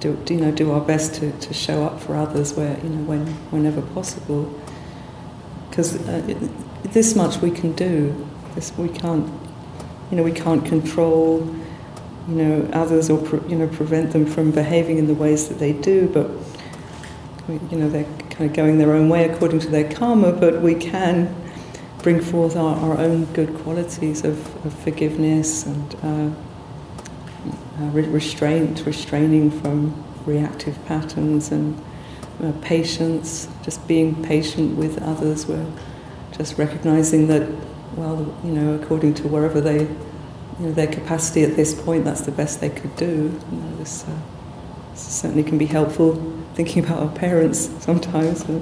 do, 0.00 0.16
you 0.28 0.40
know 0.40 0.50
do 0.50 0.70
our 0.70 0.80
best 0.80 1.14
to, 1.16 1.32
to 1.38 1.52
show 1.52 1.84
up 1.84 2.00
for 2.00 2.14
others 2.14 2.54
where 2.54 2.78
you 2.82 2.88
know 2.88 3.02
when 3.04 3.26
whenever 3.50 3.82
possible 3.82 4.52
because 5.68 5.96
uh, 6.08 6.38
this 6.84 7.14
much 7.14 7.38
we 7.38 7.50
can 7.50 7.72
do 7.72 8.14
this 8.54 8.76
we 8.76 8.88
can't 8.88 9.26
you 10.10 10.16
know 10.16 10.22
we 10.22 10.32
can't 10.32 10.64
control 10.64 11.40
you 12.28 12.34
know 12.34 12.68
others 12.72 13.10
or 13.10 13.18
pre- 13.18 13.48
you 13.48 13.56
know 13.56 13.68
prevent 13.68 14.12
them 14.12 14.26
from 14.26 14.50
behaving 14.50 14.98
in 14.98 15.06
the 15.06 15.14
ways 15.14 15.48
that 15.48 15.58
they 15.58 15.72
do 15.72 16.08
but 16.08 16.30
you 17.70 17.78
know 17.78 17.88
they're 17.88 18.08
kind 18.40 18.50
of 18.50 18.56
going 18.56 18.78
their 18.78 18.94
own 18.94 19.10
way 19.10 19.28
according 19.28 19.60
to 19.60 19.68
their 19.68 19.92
karma 19.92 20.32
but 20.32 20.62
we 20.62 20.74
can 20.74 21.34
bring 22.02 22.22
forth 22.22 22.56
our, 22.56 22.74
our 22.76 22.96
own 22.96 23.26
good 23.34 23.54
qualities 23.58 24.24
of, 24.24 24.64
of 24.64 24.72
forgiveness 24.78 25.66
and 25.66 25.94
uh, 26.02 26.30
uh, 27.78 27.84
restraint, 27.90 28.86
restraining 28.86 29.50
from 29.50 30.04
reactive 30.24 30.82
patterns 30.86 31.52
and 31.52 31.78
uh, 32.42 32.52
patience, 32.62 33.46
just 33.62 33.86
being 33.86 34.22
patient 34.24 34.74
with 34.76 35.02
others. 35.02 35.46
We're 35.46 35.70
just 36.32 36.56
recognizing 36.56 37.28
that, 37.28 37.46
well, 37.94 38.34
you 38.42 38.52
know, 38.52 38.74
according 38.74 39.14
to 39.14 39.28
wherever 39.28 39.60
they, 39.60 39.80
you 39.80 39.88
know, 40.60 40.72
their 40.72 40.86
capacity 40.86 41.42
at 41.42 41.56
this 41.56 41.74
point, 41.78 42.04
that's 42.04 42.22
the 42.22 42.32
best 42.32 42.62
they 42.62 42.70
could 42.70 42.96
do. 42.96 43.38
You 43.52 43.58
know, 43.58 43.76
this, 43.76 44.04
uh, 44.08 44.18
certainly 45.00 45.42
can 45.42 45.58
be 45.58 45.66
helpful. 45.66 46.14
Thinking 46.54 46.84
about 46.84 47.02
our 47.02 47.08
parents 47.08 47.70
sometimes, 47.82 48.44
uh, 48.44 48.60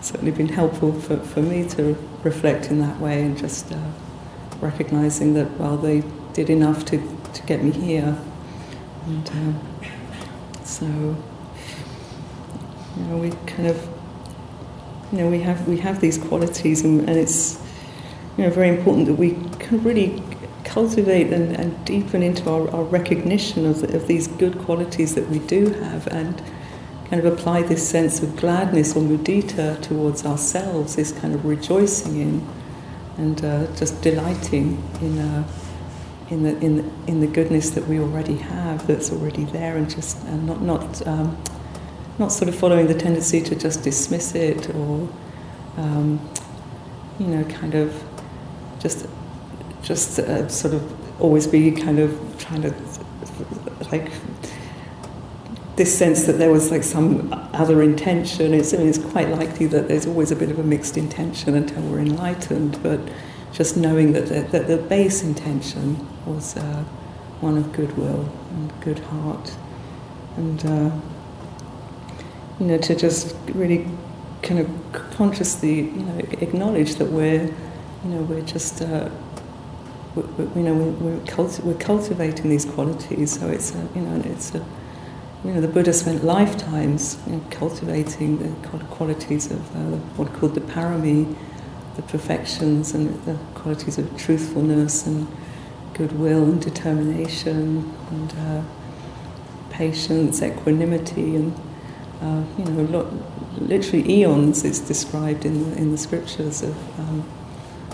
certainly 0.00 0.32
been 0.32 0.48
helpful 0.48 0.92
for, 0.92 1.18
for 1.18 1.42
me 1.42 1.68
to 1.70 1.96
reflect 2.22 2.70
in 2.70 2.78
that 2.80 2.98
way 3.00 3.22
and 3.22 3.36
just 3.36 3.72
uh, 3.72 3.78
recognizing 4.60 5.34
that, 5.34 5.50
well, 5.58 5.76
they 5.76 6.02
did 6.32 6.50
enough 6.50 6.84
to, 6.86 6.98
to 7.32 7.42
get 7.42 7.62
me 7.62 7.70
here. 7.70 8.18
And 9.06 9.28
uh, 9.28 10.64
so, 10.64 10.86
you 10.86 11.16
know, 13.04 13.16
we 13.16 13.30
kind 13.46 13.68
of, 13.68 13.88
you 15.12 15.18
know, 15.18 15.30
we 15.30 15.40
have 15.40 15.66
we 15.66 15.78
have 15.78 16.00
these 16.00 16.18
qualities, 16.18 16.84
and, 16.84 17.08
and 17.08 17.18
it's, 17.18 17.60
you 18.36 18.44
know, 18.44 18.50
very 18.50 18.68
important 18.68 19.06
that 19.06 19.14
we 19.14 19.30
can 19.58 19.82
really 19.82 20.22
cultivate 20.70 21.32
and, 21.32 21.56
and 21.56 21.84
deepen 21.84 22.22
into 22.22 22.48
our, 22.48 22.70
our 22.70 22.84
recognition 22.84 23.66
of, 23.66 23.82
of 23.94 24.06
these 24.06 24.28
good 24.28 24.56
qualities 24.60 25.14
that 25.16 25.28
we 25.28 25.40
do 25.40 25.70
have, 25.70 26.06
and 26.06 26.40
kind 27.08 27.24
of 27.24 27.32
apply 27.32 27.62
this 27.62 27.86
sense 27.86 28.22
of 28.22 28.36
gladness 28.36 28.96
or 28.96 29.02
mudita 29.02 29.82
towards 29.82 30.24
ourselves, 30.24 30.94
this 30.94 31.10
kind 31.12 31.34
of 31.34 31.44
rejoicing 31.44 32.20
in, 32.20 32.48
and 33.18 33.44
uh, 33.44 33.66
just 33.76 34.00
delighting 34.02 34.82
in. 35.00 35.18
Uh, 35.18 35.44
in 36.30 36.44
the 36.44 36.56
in 36.60 36.92
in 37.08 37.18
the 37.18 37.26
goodness 37.26 37.70
that 37.70 37.88
we 37.88 37.98
already 37.98 38.36
have, 38.36 38.86
that's 38.86 39.10
already 39.10 39.42
there, 39.46 39.76
and 39.76 39.90
just 39.90 40.16
and 40.28 40.46
not 40.46 40.62
not 40.62 41.04
um, 41.04 41.36
not 42.20 42.30
sort 42.30 42.48
of 42.48 42.54
following 42.54 42.86
the 42.86 42.94
tendency 42.94 43.40
to 43.40 43.56
just 43.56 43.82
dismiss 43.82 44.36
it 44.36 44.72
or 44.74 45.08
um, 45.76 46.20
you 47.18 47.26
know 47.26 47.42
kind 47.44 47.74
of 47.74 48.04
just 48.78 49.08
just 49.82 50.18
uh, 50.18 50.48
sort 50.48 50.74
of 50.74 51.20
always 51.20 51.46
be 51.46 51.70
kind 51.70 51.98
of 51.98 52.18
trying 52.38 52.62
to 52.62 52.74
like 53.90 54.10
this 55.76 55.96
sense 55.96 56.24
that 56.24 56.34
there 56.34 56.50
was 56.50 56.70
like 56.70 56.82
some 56.82 57.32
other 57.54 57.82
intention. 57.82 58.52
It's, 58.52 58.74
I 58.74 58.76
mean, 58.76 58.88
it's 58.88 58.98
quite 58.98 59.30
likely 59.30 59.64
that 59.66 59.88
there's 59.88 60.06
always 60.06 60.30
a 60.30 60.36
bit 60.36 60.50
of 60.50 60.58
a 60.58 60.62
mixed 60.62 60.98
intention 60.98 61.54
until 61.54 61.82
we're 61.84 62.00
enlightened, 62.00 62.82
but 62.82 63.00
just 63.52 63.78
knowing 63.78 64.12
that 64.12 64.26
the, 64.26 64.42
that 64.52 64.66
the 64.66 64.76
base 64.76 65.22
intention 65.22 66.06
was 66.26 66.56
uh, 66.56 66.84
one 67.40 67.56
of 67.56 67.72
goodwill 67.72 68.30
and 68.50 68.80
good 68.82 68.98
heart, 68.98 69.56
and 70.36 70.66
uh, 70.66 70.90
you 72.58 72.66
know 72.66 72.76
to 72.76 72.94
just 72.94 73.34
really 73.54 73.88
kind 74.42 74.60
of 74.60 74.68
consciously 75.16 75.80
you 75.80 76.04
know 76.04 76.18
acknowledge 76.42 76.96
that 76.96 77.10
we're 77.10 77.44
you 78.04 78.10
know 78.10 78.22
we're 78.22 78.42
just 78.42 78.82
uh, 78.82 79.08
we, 80.14 80.22
we, 80.22 80.62
you 80.62 80.68
know 80.68 80.74
we're, 80.74 81.10
we're, 81.10 81.20
culti- 81.26 81.62
we're, 81.64 81.74
cultivating 81.74 82.50
these 82.50 82.64
qualities, 82.64 83.38
so 83.38 83.48
it's 83.48 83.74
a, 83.74 83.88
you 83.94 84.02
know 84.02 84.22
it's 84.24 84.54
a 84.54 84.64
you 85.44 85.52
know, 85.52 85.60
the 85.60 85.68
Buddha 85.68 85.92
spent 85.92 86.22
lifetimes 86.22 87.18
you 87.26 87.32
know, 87.32 87.42
cultivating 87.50 88.38
the 88.38 88.78
qualities 88.86 89.50
of 89.50 89.60
uh, 89.74 89.96
what 90.16 90.32
called 90.34 90.54
the 90.54 90.60
parami, 90.60 91.34
the 91.96 92.02
perfections 92.02 92.94
and 92.94 93.22
the 93.24 93.38
qualities 93.54 93.96
of 93.96 94.16
truthfulness 94.18 95.06
and 95.06 95.26
goodwill 95.94 96.44
and 96.44 96.60
determination 96.60 97.90
and 98.10 98.32
uh, 98.38 98.62
patience, 99.70 100.42
equanimity, 100.42 101.36
and 101.36 101.54
uh, 102.20 102.42
you 102.58 102.64
know, 102.66 102.82
lo- 102.82 103.24
literally 103.58 104.10
eons 104.20 104.64
is 104.64 104.80
described 104.80 105.46
in 105.46 105.70
the, 105.70 105.76
in 105.76 105.90
the 105.90 105.98
scriptures 105.98 106.62
of 106.62 106.76
um, 106.98 107.24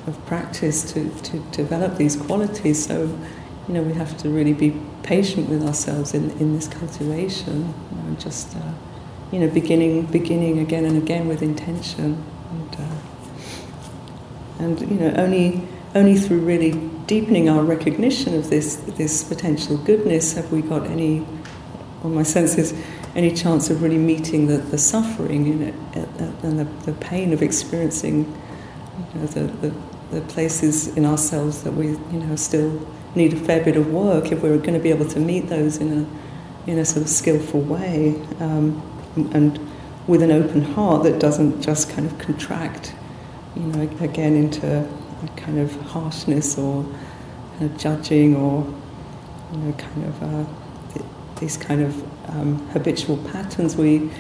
of 0.07 0.25
practice 0.27 0.93
to, 0.93 1.11
to 1.23 1.39
develop 1.51 1.97
these 1.97 2.17
qualities. 2.17 2.87
So, 2.87 3.19
you 3.69 3.75
know, 3.75 3.83
we 3.83 3.95
have 3.95 4.17
to 4.19 4.29
really 4.29 4.53
be 4.53 4.81
patient 5.03 5.49
with 5.49 5.63
ourselves 5.63 6.15
in, 6.15 6.31
in 6.33 6.55
this 6.55 6.69
cultivation, 6.69 7.75
you 7.91 8.03
know, 8.03 8.17
just 8.19 8.57
uh, 8.57 8.73
you 9.33 9.41
know, 9.41 9.49
beginning 9.49 10.07
beginning 10.07 10.61
again 10.61 10.85
and 10.85 10.97
again 10.97 11.29
with 11.29 11.43
intention 11.43 12.25
and. 12.51 12.77
Uh, 12.77 12.97
and 14.59 14.81
you 14.81 14.97
know, 14.97 15.13
only 15.17 15.63
only 15.95 16.17
through 16.17 16.41
really 16.41 16.73
deepening 17.07 17.49
our 17.49 17.63
recognition 17.63 18.35
of 18.35 18.51
this 18.51 18.77
this 18.77 19.25
potential 19.25 19.77
goodness 19.79 20.35
have 20.35 20.51
we 20.53 20.63
got 20.63 20.87
any, 20.87 21.27
on 22.03 22.15
my 22.15 22.23
senses, 22.23 22.75
any 23.15 23.35
chance 23.35 23.71
of 23.71 23.83
really 23.83 23.99
meeting 23.99 24.47
the, 24.47 24.59
the 24.59 24.79
suffering 24.79 25.47
in 25.47 25.63
it 25.63 25.75
and 26.43 26.59
the, 26.59 26.65
the 26.91 26.93
pain 26.99 27.33
of 27.33 27.43
experiencing 27.43 28.25
you 29.15 29.21
know, 29.21 29.27
the, 29.27 29.41
the, 29.69 29.75
the 30.11 30.21
places 30.23 30.89
in 30.97 31.05
ourselves 31.05 31.63
that 31.65 31.73
we 31.73 31.89
you 31.89 32.19
know 32.21 32.37
still 32.37 32.87
need 33.15 33.33
a 33.33 33.37
fair 33.37 33.65
bit 33.65 33.77
of 33.77 33.93
work 33.93 34.31
if 34.33 34.43
we're 34.43 34.57
going 34.59 34.75
to 34.75 34.81
be 34.81 34.91
able 34.91 35.09
to 35.09 35.19
meet 35.19 35.49
those 35.49 35.79
in 35.79 35.93
a 35.93 36.71
in 36.71 36.79
a 36.79 36.85
sort 36.85 37.03
of 37.03 37.09
skillful 37.09 37.61
way 37.61 38.21
um, 38.41 38.83
and 39.33 39.59
with 40.07 40.23
an 40.23 40.31
open 40.31 40.63
heart 40.63 41.03
that 41.03 41.19
doesn't 41.19 41.61
just 41.63 41.91
kind 41.91 42.07
of 42.07 42.19
contract 42.19 42.95
you 43.57 43.63
know, 43.63 43.83
again 44.01 44.35
into 44.35 44.67
a 44.67 45.29
kind 45.37 45.59
of 45.59 45.75
harshness 45.83 46.59
or 46.59 46.85
kind 47.59 47.71
of 47.71 47.79
judging 47.79 48.37
or, 48.37 48.65
you 49.53 49.59
know, 49.59 49.73
kind 49.73 50.05
of 50.05 50.23
uh, 50.23 51.03
these 51.41 51.57
kind 51.57 51.83
of 51.83 52.31
um, 52.31 52.59
habitual 52.69 53.17
patterns. 53.29 53.77
We, 53.77 54.11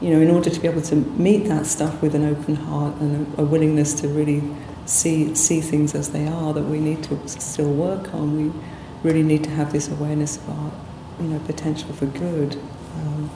you 0.00 0.10
know, 0.10 0.20
in 0.20 0.30
order 0.30 0.50
to 0.50 0.60
be 0.60 0.68
able 0.68 0.82
to 0.82 0.94
meet 0.94 1.48
that 1.48 1.66
stuff 1.66 2.00
with 2.00 2.14
an 2.14 2.24
open 2.24 2.54
heart 2.54 2.94
and 3.00 3.36
a, 3.38 3.42
a 3.42 3.44
willingness 3.44 3.92
to 3.94 4.08
really 4.08 4.42
see 4.86 5.34
see 5.34 5.60
things 5.60 5.94
as 5.94 6.10
they 6.10 6.26
are 6.26 6.54
that 6.54 6.62
we 6.62 6.78
need 6.78 7.02
to 7.04 7.28
still 7.28 7.72
work 7.72 8.14
on. 8.14 8.36
We 8.36 8.60
really 9.02 9.22
need 9.22 9.44
to 9.44 9.50
have 9.50 9.72
this 9.72 9.88
awareness 9.88 10.36
of 10.38 10.50
our 10.50 10.72
you 11.20 11.26
know 11.26 11.38
potential 11.40 11.92
for 11.92 12.06
good. 12.06 12.56
Um, 12.96 13.30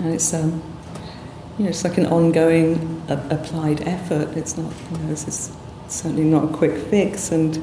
and 0.00 0.14
it's 0.14 0.34
um, 0.34 0.62
you 1.58 1.64
know 1.64 1.70
it's 1.70 1.84
like 1.84 1.96
an 1.96 2.06
ongoing 2.06 3.02
applied 3.08 3.86
effort. 3.86 4.36
It's 4.36 4.56
not 4.58 4.72
you 4.90 4.98
know 4.98 5.06
this 5.06 5.28
is 5.28 5.52
certainly 5.88 6.24
not 6.24 6.44
a 6.44 6.48
quick 6.48 6.76
fix, 6.76 7.30
and 7.30 7.56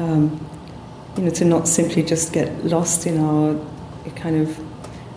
um, 0.00 0.46
you 1.16 1.22
know 1.22 1.30
to 1.30 1.44
not 1.44 1.68
simply 1.68 2.02
just 2.02 2.32
get 2.32 2.64
lost 2.64 3.06
in 3.06 3.18
our 3.18 3.56
kind 4.16 4.36
of 4.36 4.60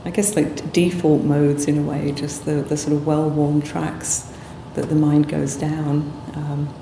I 0.05 0.09
guess 0.09 0.35
like 0.35 0.73
default 0.73 1.23
modes 1.23 1.67
in 1.67 1.77
a 1.77 1.81
way, 1.83 2.11
just 2.11 2.45
the, 2.45 2.53
the 2.53 2.75
sort 2.75 2.93
of 2.93 3.05
well-worn 3.05 3.61
tracks 3.61 4.30
that 4.75 4.89
the 4.89 4.95
mind 4.95 5.29
goes 5.29 5.55
down. 5.55 6.11
Um, 6.35 6.73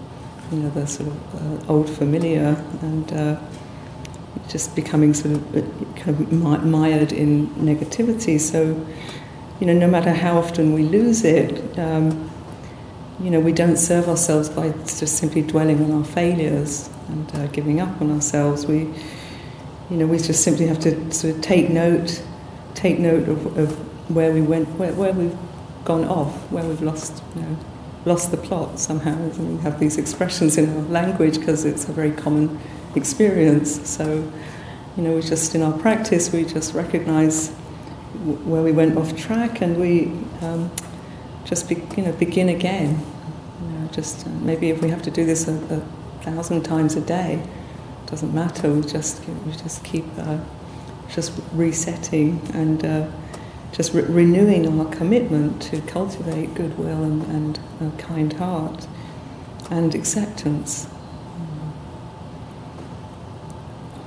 you 0.51 0.59
know, 0.59 0.69
the 0.71 0.87
sort 0.87 1.09
of 1.09 1.67
uh, 1.67 1.71
old 1.71 1.89
familiar 1.89 2.55
and 2.81 3.13
uh, 3.13 3.39
just 4.47 4.75
becoming 4.75 5.13
sort 5.13 5.35
of 5.35 5.57
uh, 5.57 5.95
kind 5.95 6.19
of 6.19 6.31
mired 6.65 7.11
in 7.11 7.47
negativity. 7.49 8.39
So, 8.39 8.85
you 9.59 9.67
know, 9.67 9.73
no 9.73 9.87
matter 9.87 10.11
how 10.11 10.37
often 10.37 10.73
we 10.73 10.83
lose 10.83 11.23
it, 11.23 11.77
um, 11.77 12.31
you 13.19 13.29
know, 13.29 13.39
we 13.39 13.51
don't 13.51 13.77
serve 13.77 14.07
ourselves 14.07 14.49
by 14.49 14.69
just 14.69 15.17
simply 15.17 15.41
dwelling 15.41 15.83
on 15.83 15.91
our 15.91 16.05
failures 16.05 16.89
and 17.09 17.35
uh, 17.35 17.47
giving 17.47 17.79
up 17.79 18.01
on 18.01 18.11
ourselves. 18.11 18.65
We, 18.65 18.91
you 19.89 19.97
know, 19.97 20.07
we 20.07 20.17
just 20.17 20.43
simply 20.43 20.65
have 20.67 20.79
to 20.79 21.11
sort 21.11 21.35
of 21.35 21.41
take 21.41 21.69
note 21.69 22.23
take 22.79 22.99
note 22.99 23.27
of, 23.27 23.57
of 23.57 23.71
where 24.09 24.31
we 24.31 24.41
went, 24.41 24.67
where, 24.79 24.93
where 24.93 25.11
we've 25.11 25.37
gone 25.83 26.05
off, 26.05 26.33
where 26.51 26.63
we've 26.63 26.81
lost, 26.81 27.21
you 27.35 27.41
know, 27.41 27.57
lost 28.05 28.31
the 28.31 28.37
plot 28.37 28.79
somehow. 28.79 29.13
And 29.13 29.57
we 29.57 29.63
have 29.63 29.79
these 29.79 29.97
expressions 29.97 30.57
in 30.57 30.69
our 30.69 30.83
language 30.83 31.39
because 31.39 31.65
it's 31.65 31.87
a 31.87 31.91
very 31.91 32.11
common 32.11 32.59
experience. 32.95 33.87
So, 33.89 34.31
you 34.95 35.03
know, 35.03 35.15
we 35.15 35.21
just 35.21 35.55
in 35.55 35.61
our 35.61 35.77
practice 35.77 36.31
we 36.31 36.45
just 36.45 36.73
recognise 36.73 37.49
where 38.45 38.63
we 38.63 38.71
went 38.71 38.97
off 38.97 39.15
track 39.15 39.61
and 39.61 39.77
we 39.77 40.07
um, 40.41 40.71
just 41.45 41.69
be, 41.69 41.75
you 41.95 42.03
know 42.03 42.11
begin 42.13 42.49
again. 42.49 43.01
You 43.61 43.67
know, 43.67 43.87
just 43.91 44.25
uh, 44.25 44.29
maybe 44.29 44.69
if 44.69 44.81
we 44.81 44.89
have 44.89 45.01
to 45.03 45.11
do 45.11 45.25
this 45.25 45.47
a, 45.47 45.53
a, 45.53 45.81
thousand 46.23 46.63
times 46.63 46.95
a 46.95 47.01
day, 47.01 47.41
doesn't 48.07 48.33
matter. 48.33 48.71
We 48.73 48.81
just 48.81 49.25
we 49.45 49.53
just 49.53 49.83
keep. 49.83 50.05
Uh, 50.17 50.39
just 51.09 51.33
resetting 51.53 52.39
and 52.53 52.85
uh, 52.85 53.07
just 53.71 53.93
re- 53.93 54.03
renewing 54.03 54.79
our 54.79 54.85
commitment 54.93 55.61
to 55.63 55.81
cultivate 55.81 56.53
goodwill 56.55 57.03
and, 57.03 57.23
and 57.23 57.59
a 57.81 58.01
kind 58.01 58.33
heart 58.33 58.87
and 59.69 59.93
acceptance. 59.93 60.87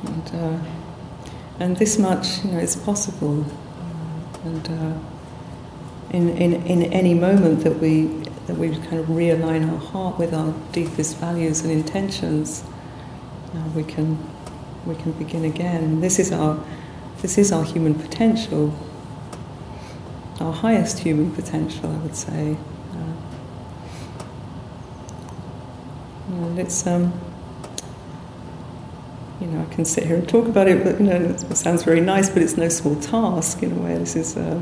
And, 0.04 0.34
uh, 0.34 0.58
and 1.60 1.76
this 1.76 1.98
much, 1.98 2.44
you 2.44 2.50
know, 2.52 2.58
is 2.58 2.76
possible. 2.76 3.46
And 4.44 4.68
uh, 4.68 4.98
in, 6.10 6.30
in, 6.30 6.66
in 6.66 6.82
any 6.92 7.14
moment 7.14 7.62
that 7.62 7.78
we, 7.78 8.06
that 8.46 8.56
we 8.56 8.70
kind 8.70 8.98
of 8.98 9.06
realign 9.06 9.70
our 9.70 9.78
heart 9.78 10.18
with 10.18 10.34
our 10.34 10.52
deepest 10.72 11.18
values 11.18 11.60
and 11.60 11.70
intentions, 11.70 12.64
uh, 13.54 13.58
we, 13.76 13.84
can, 13.84 14.18
we 14.84 14.96
can 14.96 15.12
begin 15.12 15.44
again. 15.44 16.00
This 16.00 16.18
is 16.18 16.32
our 16.32 16.62
this 17.22 17.38
is 17.38 17.52
our 17.52 17.62
human 17.62 17.94
potential, 17.94 18.74
our 20.40 20.52
highest 20.52 21.00
human 21.00 21.30
potential, 21.32 21.90
I 21.90 21.96
would 21.98 22.16
say. 22.16 22.56
Uh, 22.92 23.12
and 26.30 26.58
it's, 26.58 26.86
um, 26.86 27.12
you 29.40 29.46
know, 29.46 29.62
I 29.62 29.74
can 29.74 29.84
sit 29.84 30.04
here 30.06 30.16
and 30.16 30.28
talk 30.28 30.46
about 30.46 30.68
it, 30.68 30.84
but 30.84 31.00
you 31.00 31.06
know, 31.06 31.16
it 31.16 31.56
sounds 31.56 31.82
very 31.82 32.00
nice, 32.00 32.30
but 32.30 32.42
it's 32.42 32.56
no 32.56 32.68
small 32.68 32.96
task 32.96 33.62
in 33.62 33.72
a 33.72 33.74
way. 33.74 33.98
This 33.98 34.16
is, 34.16 34.36
uh, 34.36 34.60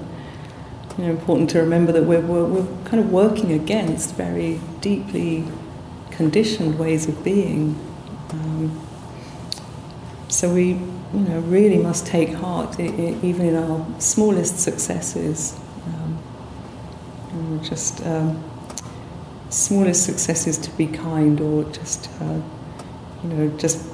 you 0.96 1.04
know, 1.04 1.10
important 1.10 1.50
to 1.50 1.60
remember 1.60 1.92
that 1.92 2.04
we're, 2.04 2.20
we're, 2.20 2.44
we're 2.44 2.84
kind 2.84 3.00
of 3.00 3.10
working 3.10 3.52
against 3.52 4.14
very 4.14 4.60
deeply 4.80 5.46
conditioned 6.10 6.78
ways 6.78 7.08
of 7.08 7.22
being. 7.24 7.78
Um, 8.30 8.86
so 10.28 10.52
we 10.52 10.78
you 11.12 11.20
know, 11.20 11.40
really 11.40 11.78
must 11.78 12.06
take 12.06 12.32
heart, 12.32 12.78
even 12.78 13.46
in 13.46 13.56
our 13.56 13.84
smallest 14.00 14.60
successes. 14.60 15.58
Um, 15.86 17.60
just 17.64 18.04
um, 18.06 18.42
smallest 19.48 20.04
successes 20.04 20.56
to 20.58 20.70
be 20.72 20.86
kind, 20.86 21.40
or 21.40 21.64
just, 21.64 22.08
uh, 22.20 22.40
you 23.24 23.28
know, 23.28 23.58
just, 23.58 23.84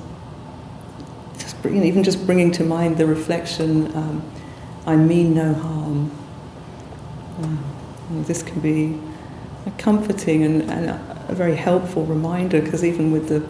just 1.38 1.60
bring, 1.62 1.82
even 1.82 2.02
just 2.04 2.26
bringing 2.26 2.52
to 2.52 2.64
mind 2.64 2.98
the 2.98 3.06
reflection, 3.06 3.94
um, 3.96 4.22
"I 4.86 4.96
mean 4.96 5.34
no 5.34 5.54
harm." 5.54 6.10
Uh, 7.40 8.22
this 8.24 8.42
can 8.42 8.60
be 8.60 8.98
a 9.66 9.70
comforting 9.78 10.44
and, 10.44 10.70
and 10.70 10.90
a 10.90 11.34
very 11.34 11.56
helpful 11.56 12.04
reminder, 12.04 12.60
because 12.60 12.84
even 12.84 13.10
with 13.10 13.28
the, 13.28 13.40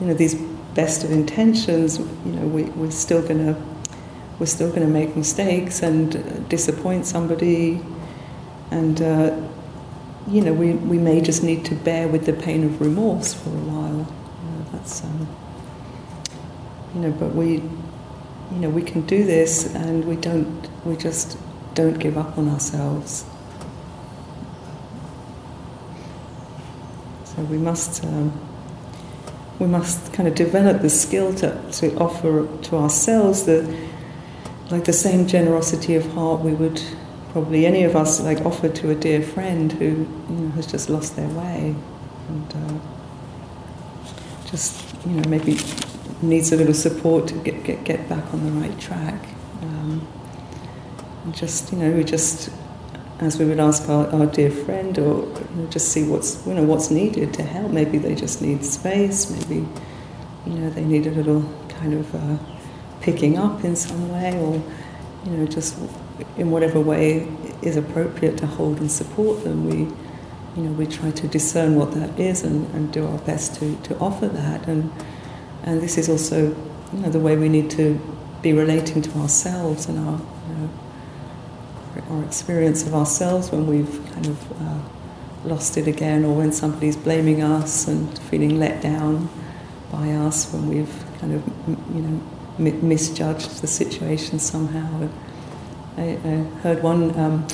you 0.00 0.06
know, 0.06 0.14
these 0.14 0.36
best 0.74 1.04
of 1.04 1.10
intentions, 1.10 1.98
you 1.98 2.32
know, 2.32 2.46
we, 2.46 2.64
we're 2.64 2.90
still 2.90 3.22
going 3.22 3.38
to 3.38 3.60
we're 4.40 4.46
still 4.46 4.70
going 4.70 4.80
to 4.80 4.88
make 4.88 5.14
mistakes 5.16 5.82
and 5.82 6.16
uh, 6.16 6.20
disappoint 6.48 7.04
somebody, 7.04 7.78
and 8.70 9.02
uh, 9.02 9.38
you 10.26 10.40
know, 10.40 10.54
we, 10.54 10.72
we 10.72 10.96
may 10.96 11.20
just 11.20 11.42
need 11.42 11.66
to 11.66 11.74
bear 11.74 12.08
with 12.08 12.24
the 12.24 12.32
pain 12.32 12.64
of 12.64 12.80
remorse 12.80 13.34
for 13.34 13.50
a 13.50 13.52
while. 13.52 13.98
You 13.98 14.50
know, 14.50 14.66
that's 14.72 15.04
um, 15.04 15.28
you 16.94 17.00
know, 17.02 17.12
but 17.12 17.34
we 17.34 17.56
you 17.56 18.58
know 18.60 18.70
we 18.70 18.82
can 18.82 19.02
do 19.02 19.24
this, 19.24 19.74
and 19.74 20.06
we 20.06 20.16
don't 20.16 20.68
we 20.86 20.96
just 20.96 21.36
don't 21.74 21.98
give 21.98 22.16
up 22.16 22.38
on 22.38 22.48
ourselves. 22.48 23.26
So 27.24 27.42
we 27.42 27.58
must. 27.58 28.02
Um, 28.04 28.49
we 29.60 29.66
must 29.66 30.12
kind 30.12 30.26
of 30.26 30.34
develop 30.34 30.82
the 30.82 30.90
skill 30.90 31.32
to, 31.34 31.70
to 31.70 31.96
offer 31.98 32.48
to 32.62 32.76
ourselves 32.76 33.44
the 33.44 33.78
like 34.70 34.84
the 34.84 34.92
same 34.92 35.26
generosity 35.26 35.94
of 35.94 36.06
heart 36.12 36.40
we 36.40 36.52
would 36.52 36.80
probably 37.32 37.66
any 37.66 37.84
of 37.84 37.94
us 37.94 38.20
like 38.20 38.40
offer 38.46 38.68
to 38.68 38.90
a 38.90 38.94
dear 38.94 39.22
friend 39.22 39.72
who 39.72 39.84
you 39.84 40.36
know, 40.36 40.50
has 40.52 40.66
just 40.66 40.88
lost 40.88 41.14
their 41.16 41.28
way 41.28 41.74
and 42.28 42.54
uh, 42.54 42.78
just 44.50 44.82
you 45.06 45.12
know 45.12 45.28
maybe 45.28 45.58
needs 46.22 46.52
a 46.52 46.56
little 46.56 46.74
support 46.74 47.28
to 47.28 47.34
get 47.34 47.62
get, 47.64 47.84
get 47.84 48.08
back 48.08 48.24
on 48.32 48.44
the 48.44 48.52
right 48.60 48.78
track. 48.80 49.28
Um, 49.62 50.06
and 51.24 51.34
just 51.34 51.72
you 51.72 51.78
know 51.78 51.90
we 51.92 52.04
just 52.04 52.50
as 53.20 53.38
we 53.38 53.44
would 53.44 53.60
ask 53.60 53.88
our, 53.88 54.06
our 54.08 54.26
dear 54.26 54.50
friend, 54.50 54.98
or 54.98 55.24
you 55.24 55.46
know, 55.56 55.66
just 55.68 55.90
see 55.90 56.04
what's 56.04 56.46
you 56.46 56.54
know 56.54 56.64
what's 56.64 56.90
needed 56.90 57.34
to 57.34 57.42
help. 57.42 57.70
Maybe 57.70 57.98
they 57.98 58.14
just 58.14 58.40
need 58.40 58.64
space. 58.64 59.30
Maybe 59.30 59.66
you 60.46 60.54
know 60.54 60.70
they 60.70 60.84
need 60.84 61.06
a 61.06 61.10
little 61.10 61.42
kind 61.68 61.94
of 61.94 62.14
uh, 62.14 62.38
picking 63.00 63.36
up 63.36 63.62
in 63.64 63.76
some 63.76 64.10
way, 64.10 64.32
or 64.38 64.62
you 65.24 65.36
know 65.36 65.46
just 65.46 65.76
in 66.36 66.50
whatever 66.50 66.80
way 66.80 67.28
is 67.62 67.76
appropriate 67.76 68.38
to 68.38 68.46
hold 68.46 68.80
and 68.80 68.90
support 68.90 69.44
them. 69.44 69.68
We 69.68 69.78
you 70.56 70.68
know 70.68 70.72
we 70.72 70.86
try 70.86 71.10
to 71.10 71.28
discern 71.28 71.76
what 71.76 71.92
that 71.92 72.18
is 72.18 72.42
and, 72.42 72.72
and 72.74 72.92
do 72.92 73.06
our 73.06 73.18
best 73.18 73.56
to, 73.56 73.76
to 73.82 73.98
offer 73.98 74.28
that. 74.28 74.66
And 74.66 74.90
and 75.62 75.82
this 75.82 75.98
is 75.98 76.08
also 76.08 76.56
you 76.92 76.98
know 77.00 77.10
the 77.10 77.20
way 77.20 77.36
we 77.36 77.48
need 77.48 77.70
to 77.72 78.00
be 78.40 78.54
relating 78.54 79.02
to 79.02 79.18
ourselves 79.18 79.86
and 79.86 79.98
our 79.98 80.18
you 80.48 80.54
know, 80.54 80.70
our 82.10 82.24
experience 82.24 82.86
of 82.86 82.94
ourselves 82.94 83.50
when 83.50 83.66
we've 83.66 84.00
kind 84.12 84.26
of 84.26 84.62
uh, 84.62 84.78
lost 85.44 85.76
it 85.76 85.86
again, 85.86 86.24
or 86.24 86.34
when 86.34 86.52
somebody's 86.52 86.96
blaming 86.96 87.42
us 87.42 87.88
and 87.88 88.18
feeling 88.18 88.58
let 88.58 88.82
down 88.82 89.28
by 89.90 90.10
us, 90.12 90.52
when 90.52 90.68
we've 90.68 91.04
kind 91.18 91.34
of 91.34 91.46
you 91.94 92.02
know 92.02 92.20
misjudged 92.58 93.62
the 93.62 93.66
situation 93.66 94.38
somehow. 94.38 95.08
I, 95.96 96.02
I 96.02 96.36
heard 96.62 96.82
one 96.82 97.18
um, 97.18 97.48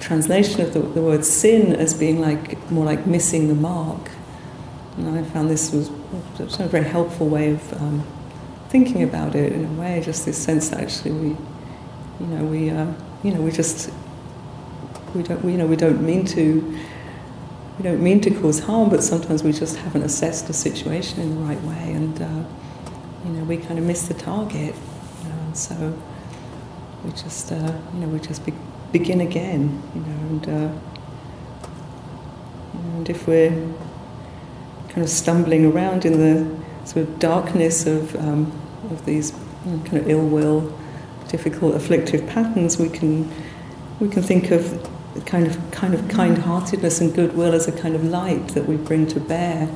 translation 0.00 0.60
of 0.60 0.72
the, 0.72 0.80
the, 0.80 1.02
word 1.02 1.24
sin 1.24 1.74
as 1.74 1.92
being 1.92 2.20
like 2.20 2.70
more 2.70 2.84
like 2.84 3.06
missing 3.06 3.48
the 3.48 3.54
mark, 3.54 4.10
and 4.96 5.18
I 5.18 5.22
found 5.24 5.50
this 5.50 5.72
was 5.72 5.90
a 6.38 6.68
very 6.68 6.84
helpful 6.84 7.28
way 7.28 7.52
of 7.52 7.72
um, 7.74 8.06
thinking 8.68 9.02
about 9.02 9.34
it 9.34 9.52
in 9.52 9.64
a 9.64 9.80
way. 9.80 10.00
Just 10.02 10.24
this 10.24 10.42
sense 10.42 10.70
that 10.70 10.80
actually 10.80 11.12
we, 11.12 11.28
you 12.20 12.26
know, 12.26 12.44
we. 12.44 12.70
Uh, 12.70 12.92
you 13.22 13.32
know, 13.32 13.40
we 13.40 13.50
just 13.50 13.90
we 15.14 15.22
don't, 15.22 15.44
we, 15.44 15.52
you 15.52 15.58
know, 15.58 15.66
we 15.66 15.76
don't 15.76 16.02
mean 16.02 16.24
to 16.26 16.78
we 17.78 17.82
don't 17.82 18.02
mean 18.02 18.20
to 18.20 18.30
cause 18.30 18.60
harm, 18.60 18.90
but 18.90 19.02
sometimes 19.02 19.42
we 19.42 19.52
just 19.52 19.76
haven't 19.76 20.02
assessed 20.02 20.46
the 20.46 20.52
situation 20.52 21.20
in 21.20 21.34
the 21.34 21.40
right 21.42 21.60
way, 21.62 21.92
and 21.92 22.20
uh, 22.20 22.44
you 23.24 23.30
know, 23.32 23.44
we 23.44 23.56
kind 23.56 23.78
of 23.78 23.84
miss 23.84 24.08
the 24.08 24.14
target. 24.14 24.74
You 25.22 25.28
know, 25.28 25.38
and 25.46 25.56
so 25.56 25.98
we 27.04 27.10
just, 27.12 27.52
uh, 27.52 27.78
you 27.94 28.00
know, 28.00 28.08
we 28.08 28.18
just 28.20 28.44
be, 28.44 28.52
begin 28.92 29.20
again. 29.20 29.82
You 29.94 30.00
know, 30.00 30.06
and 30.06 30.48
uh, 30.48 30.78
And 33.02 33.10
if 33.10 33.26
we're 33.26 33.50
kind 34.88 35.02
of 35.02 35.08
stumbling 35.08 35.64
around 35.66 36.04
in 36.04 36.12
the 36.20 36.86
sort 36.86 37.08
of 37.08 37.18
darkness 37.18 37.84
of, 37.84 38.14
um, 38.14 38.52
of 38.90 39.04
these 39.06 39.32
you 39.64 39.72
know, 39.72 39.82
kind 39.84 39.98
of 39.98 40.08
ill 40.08 40.24
will, 40.24 40.78
difficult, 41.32 41.74
afflictive 41.74 42.24
patterns, 42.28 42.78
we 42.78 42.88
can, 42.88 43.28
we 43.98 44.08
can 44.08 44.22
think 44.22 44.52
of 44.52 44.88
kind 45.26 45.48
of, 45.48 45.70
kind 45.72 45.94
of 45.94 46.08
kind 46.08 46.38
heartedness 46.38 47.00
and 47.00 47.12
goodwill 47.12 47.52
as 47.52 47.66
a 47.66 47.72
kind 47.72 47.96
of 47.96 48.04
light 48.04 48.48
that 48.48 48.66
we 48.66 48.76
bring 48.76 49.06
to 49.08 49.18
bear 49.18 49.68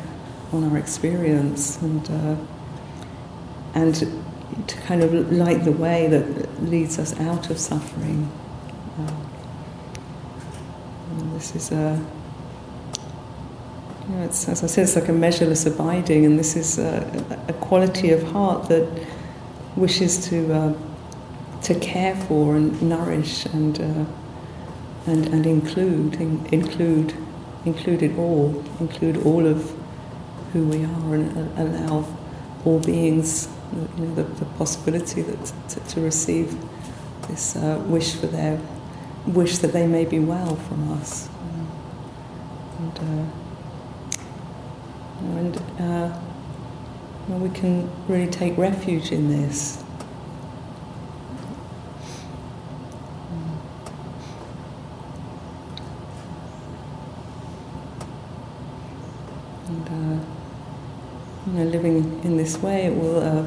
on 0.52 0.62
our 0.62 0.78
experience. 0.78 1.82
And, 1.82 2.08
uh, 2.10 2.36
and 3.74 3.94
to 4.66 4.76
kind 4.82 5.02
of 5.02 5.32
light 5.32 5.64
the 5.64 5.72
way 5.72 6.06
that 6.08 6.62
leads 6.62 6.98
us 6.98 7.18
out 7.20 7.50
of 7.50 7.58
suffering. 7.58 8.30
Uh, 8.98 9.12
this 11.34 11.54
is 11.54 11.72
a, 11.72 12.02
you 14.08 14.14
know, 14.14 14.24
it's, 14.24 14.48
as 14.48 14.64
I 14.64 14.66
said, 14.66 14.84
it's 14.84 14.96
like 14.96 15.08
a 15.08 15.12
measureless 15.12 15.66
abiding, 15.66 16.24
and 16.24 16.38
this 16.38 16.56
is 16.56 16.78
a, 16.78 17.44
a 17.48 17.52
quality 17.54 18.12
of 18.12 18.22
heart 18.22 18.68
that 18.68 18.88
wishes 19.76 20.26
to 20.28 20.52
uh, 20.54 20.74
to 21.66 21.74
care 21.80 22.14
for 22.14 22.56
and 22.56 22.80
nourish 22.80 23.44
and 23.46 23.80
uh, 23.80 24.04
and 25.10 25.26
and 25.28 25.46
include 25.46 26.14
in, 26.14 26.46
include 26.52 27.14
include 27.64 28.02
it 28.02 28.16
all, 28.16 28.64
include 28.80 29.16
all 29.26 29.46
of 29.46 29.74
who 30.52 30.64
we 30.66 30.84
are, 30.84 31.14
and 31.14 31.58
allow 31.58 32.06
all 32.64 32.78
beings 32.80 33.48
you 33.72 34.04
know, 34.04 34.14
the, 34.14 34.22
the 34.22 34.44
possibility 34.56 35.22
that 35.22 35.52
to, 35.68 35.80
to 35.80 36.00
receive 36.00 36.56
this 37.28 37.56
uh, 37.56 37.82
wish 37.86 38.14
for 38.14 38.28
their 38.28 38.60
wish 39.26 39.58
that 39.58 39.72
they 39.72 39.86
may 39.86 40.04
be 40.04 40.20
well 40.20 40.54
from 40.54 40.92
us. 40.92 41.28
and, 42.78 42.98
uh, 42.98 43.26
and 45.38 45.56
uh, 45.80 46.20
well, 47.28 47.38
we 47.38 47.48
can 47.50 47.90
really 48.06 48.30
take 48.30 48.56
refuge 48.56 49.10
in 49.10 49.28
this. 49.28 49.82
And, 59.66 59.88
uh, 59.88 60.24
you 61.45 61.45
know, 61.56 61.64
living 61.64 62.20
in 62.24 62.36
this 62.36 62.58
way, 62.58 62.90
will 62.90 63.18
uh, 63.18 63.46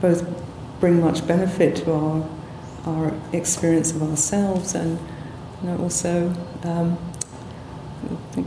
both 0.00 0.26
bring 0.80 1.00
much 1.00 1.26
benefit 1.26 1.76
to 1.76 1.92
our 1.92 2.28
our 2.86 3.12
experience 3.32 3.90
of 3.92 4.02
ourselves, 4.02 4.74
and 4.74 4.98
you 5.62 5.68
know, 5.68 5.78
also 5.78 6.34
um, 6.64 6.96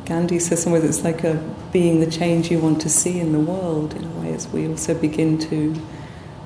Gandhi 0.06 0.40
says 0.40 0.64
somewhere 0.64 0.84
it's 0.84 1.04
like 1.04 1.24
a 1.24 1.36
being 1.72 2.00
the 2.00 2.10
change 2.10 2.50
you 2.50 2.60
want 2.60 2.82
to 2.82 2.90
see 2.90 3.20
in 3.20 3.32
the 3.34 3.40
world. 3.40 3.94
In 3.94 4.06
a 4.06 4.10
way, 4.20 4.34
as 4.34 4.48
we 4.48 4.68
also 4.68 4.94
begin 4.94 5.38
to, 5.40 5.76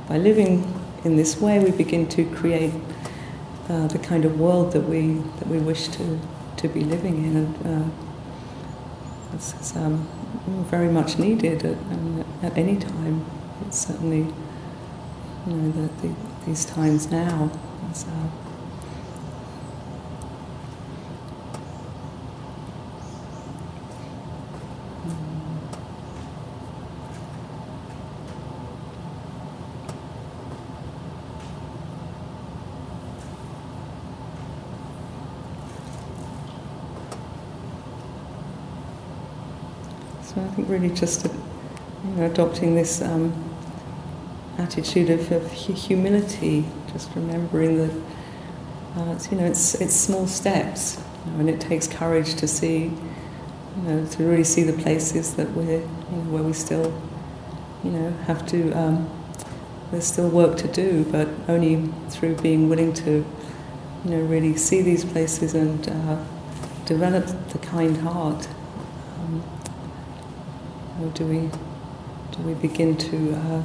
by 0.09 0.17
living 0.17 0.65
in 1.03 1.15
this 1.15 1.39
way, 1.39 1.59
we 1.59 1.71
begin 1.71 2.07
to 2.09 2.25
create 2.31 2.73
uh, 3.69 3.87
the 3.87 3.99
kind 3.99 4.25
of 4.25 4.39
world 4.39 4.73
that 4.73 4.81
we 4.81 5.13
that 5.39 5.47
we 5.47 5.59
wish 5.59 5.87
to 5.89 6.19
to 6.57 6.67
be 6.67 6.81
living 6.81 7.23
in, 7.23 7.37
and 7.37 7.67
uh, 7.67 7.89
this 9.31 9.53
is 9.59 9.75
um, 9.75 10.07
very 10.69 10.89
much 10.89 11.17
needed 11.17 11.65
at, 11.65 11.77
um, 11.77 12.25
at 12.41 12.57
any 12.57 12.77
time. 12.77 13.25
It's 13.67 13.79
certainly 13.87 14.33
you 15.47 15.53
know 15.53 15.71
the, 15.71 16.07
the, 16.07 16.15
these 16.45 16.65
times 16.65 17.11
now. 17.11 17.51
So 40.35 40.41
I 40.41 40.47
think 40.49 40.64
really 40.75 40.93
just 40.93 41.25
you 41.25 42.09
know, 42.15 42.25
adopting 42.25 42.75
this 42.75 43.01
um, 43.01 43.33
attitude 44.57 45.09
of, 45.09 45.31
of, 45.31 45.51
humility, 45.51 46.65
just 46.91 47.09
remembering 47.15 47.77
that 47.77 47.91
uh, 48.97 49.13
it's, 49.13 49.31
you 49.31 49.37
know 49.37 49.45
it's 49.45 49.75
it's 49.75 49.93
small 49.93 50.27
steps, 50.27 51.01
you 51.25 51.31
know, 51.31 51.39
and 51.39 51.49
it 51.49 51.61
takes 51.61 51.87
courage 51.87 52.35
to 52.35 52.47
see, 52.47 52.83
you 53.77 53.81
know, 53.83 54.05
to 54.05 54.23
really 54.23 54.43
see 54.43 54.63
the 54.63 54.73
places 54.83 55.35
that 55.35 55.49
we're 55.51 55.79
you 55.79 55.87
know, 56.11 56.31
where 56.31 56.43
we 56.43 56.53
still, 56.53 56.93
you 57.83 57.91
know, 57.91 58.11
have 58.27 58.45
to. 58.47 58.71
Um, 58.73 59.09
there's 59.91 60.05
still 60.05 60.29
work 60.29 60.57
to 60.57 60.67
do, 60.67 61.05
but 61.11 61.29
only 61.47 61.89
through 62.09 62.35
being 62.37 62.69
willing 62.69 62.91
to, 62.93 63.23
you 64.03 64.11
know, 64.11 64.21
really 64.21 64.57
see 64.57 64.81
these 64.81 65.05
places 65.05 65.53
and 65.53 65.87
uh, 65.87 66.17
develop 66.85 67.27
the 67.49 67.59
kind 67.59 67.97
heart 67.97 68.47
or 71.01 71.09
do 71.09 71.25
we 71.25 71.49
do 72.31 72.43
we 72.43 72.53
begin 72.53 72.95
to 72.97 73.33
uh, 73.33 73.63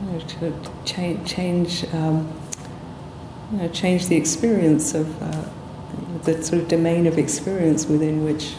you 0.00 0.12
know, 0.12 0.20
to 0.20 0.52
change 0.84 1.28
change 1.28 1.84
um, 1.92 2.32
you 3.52 3.58
know, 3.58 3.68
change 3.68 4.06
the 4.06 4.16
experience 4.16 4.94
of 4.94 5.22
uh, 5.22 5.48
the 6.24 6.42
sort 6.42 6.62
of 6.62 6.68
domain 6.68 7.06
of 7.06 7.18
experience 7.18 7.86
within 7.86 8.24
which 8.24 8.54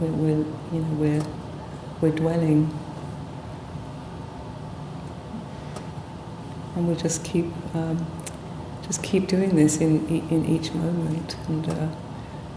we're, 0.00 0.10
we're 0.10 0.44
you 0.72 0.80
know 0.80 0.94
we're 0.94 1.26
we're 2.00 2.16
dwelling, 2.16 2.70
and 6.74 6.88
we 6.88 6.94
just 6.94 7.24
keep 7.24 7.46
um, 7.74 8.06
just 8.82 9.02
keep 9.02 9.28
doing 9.28 9.54
this 9.54 9.78
in 9.78 10.06
in 10.08 10.44
each 10.46 10.72
moment, 10.72 11.36
and 11.48 11.68
uh, 11.68 11.88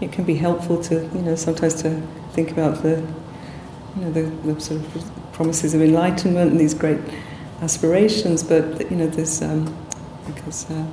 it 0.00 0.12
can 0.12 0.24
be 0.24 0.36
helpful 0.36 0.82
to 0.84 0.94
you 1.14 1.22
know 1.22 1.34
sometimes 1.34 1.74
to 1.82 2.02
think 2.32 2.50
about 2.50 2.82
the 2.82 3.06
you 3.96 4.02
know, 4.02 4.12
the, 4.12 4.22
the, 4.22 4.60
sort 4.60 4.80
of 4.80 5.32
promises 5.32 5.74
of 5.74 5.82
enlightenment 5.82 6.52
and 6.52 6.60
these 6.60 6.74
great 6.74 7.00
aspirations, 7.60 8.42
but 8.42 8.90
you 8.90 8.96
know, 8.96 9.06
this, 9.06 9.42
um, 9.42 9.76
because 10.26 10.70
uh, 10.70 10.86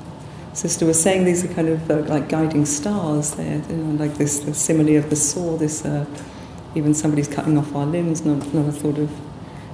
sister 0.57 0.85
was 0.85 1.01
saying 1.01 1.23
these 1.23 1.45
are 1.45 1.53
kind 1.53 1.69
of 1.69 1.89
uh, 1.89 1.97
like 2.13 2.27
guiding 2.29 2.65
stars. 2.65 3.35
There, 3.35 3.61
you 3.69 3.75
know, 3.75 4.03
like 4.03 4.15
this 4.15 4.39
the 4.39 4.53
simile 4.53 4.97
of 4.97 5.09
the 5.09 5.15
saw. 5.15 5.57
This 5.57 5.85
uh, 5.85 6.05
even 6.75 6.93
somebody's 6.93 7.27
cutting 7.27 7.57
off 7.57 7.75
our 7.75 7.85
limbs, 7.85 8.25
not 8.25 8.53
not 8.53 8.67
a 8.67 8.71
thought 8.71 8.97
of 8.97 9.11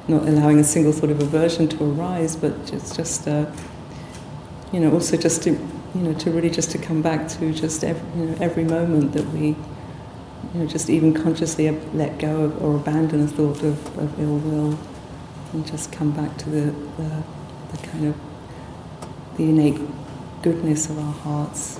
not 0.07 0.27
allowing 0.27 0.59
a 0.59 0.63
single 0.63 0.91
thought 0.91 1.09
of 1.09 1.21
aversion 1.21 1.67
to 1.69 1.83
arise, 1.83 2.35
but 2.35 2.65
just 2.65 2.95
just 2.95 3.27
uh, 3.27 3.49
you 4.71 4.79
know 4.79 4.91
also 4.91 5.15
just 5.15 5.43
to 5.43 5.51
you 5.51 6.01
know 6.01 6.13
to 6.13 6.31
really 6.31 6.49
just 6.49 6.71
to 6.71 6.77
come 6.77 7.01
back 7.01 7.29
to 7.29 7.53
just 7.53 7.83
every, 7.83 8.19
you 8.19 8.25
know, 8.27 8.37
every 8.41 8.65
moment 8.65 9.13
that 9.13 9.25
we 9.29 9.55
you 10.53 10.59
know, 10.59 10.67
just 10.67 10.89
even 10.89 11.13
consciously 11.13 11.69
let 11.93 12.19
go 12.19 12.45
of 12.45 12.61
or 12.61 12.75
abandon 12.75 13.21
a 13.21 13.27
thought 13.27 13.61
of, 13.63 13.97
of 13.97 14.19
ill 14.19 14.37
will 14.37 14.77
and 15.53 15.65
just 15.65 15.91
come 15.91 16.11
back 16.11 16.37
to 16.37 16.49
the, 16.49 16.71
the, 16.97 17.23
the 17.71 17.87
kind 17.87 18.07
of 18.07 18.15
the 19.37 19.49
innate 19.49 19.79
goodness 20.41 20.89
of 20.89 20.99
our 20.99 21.13
hearts. 21.13 21.79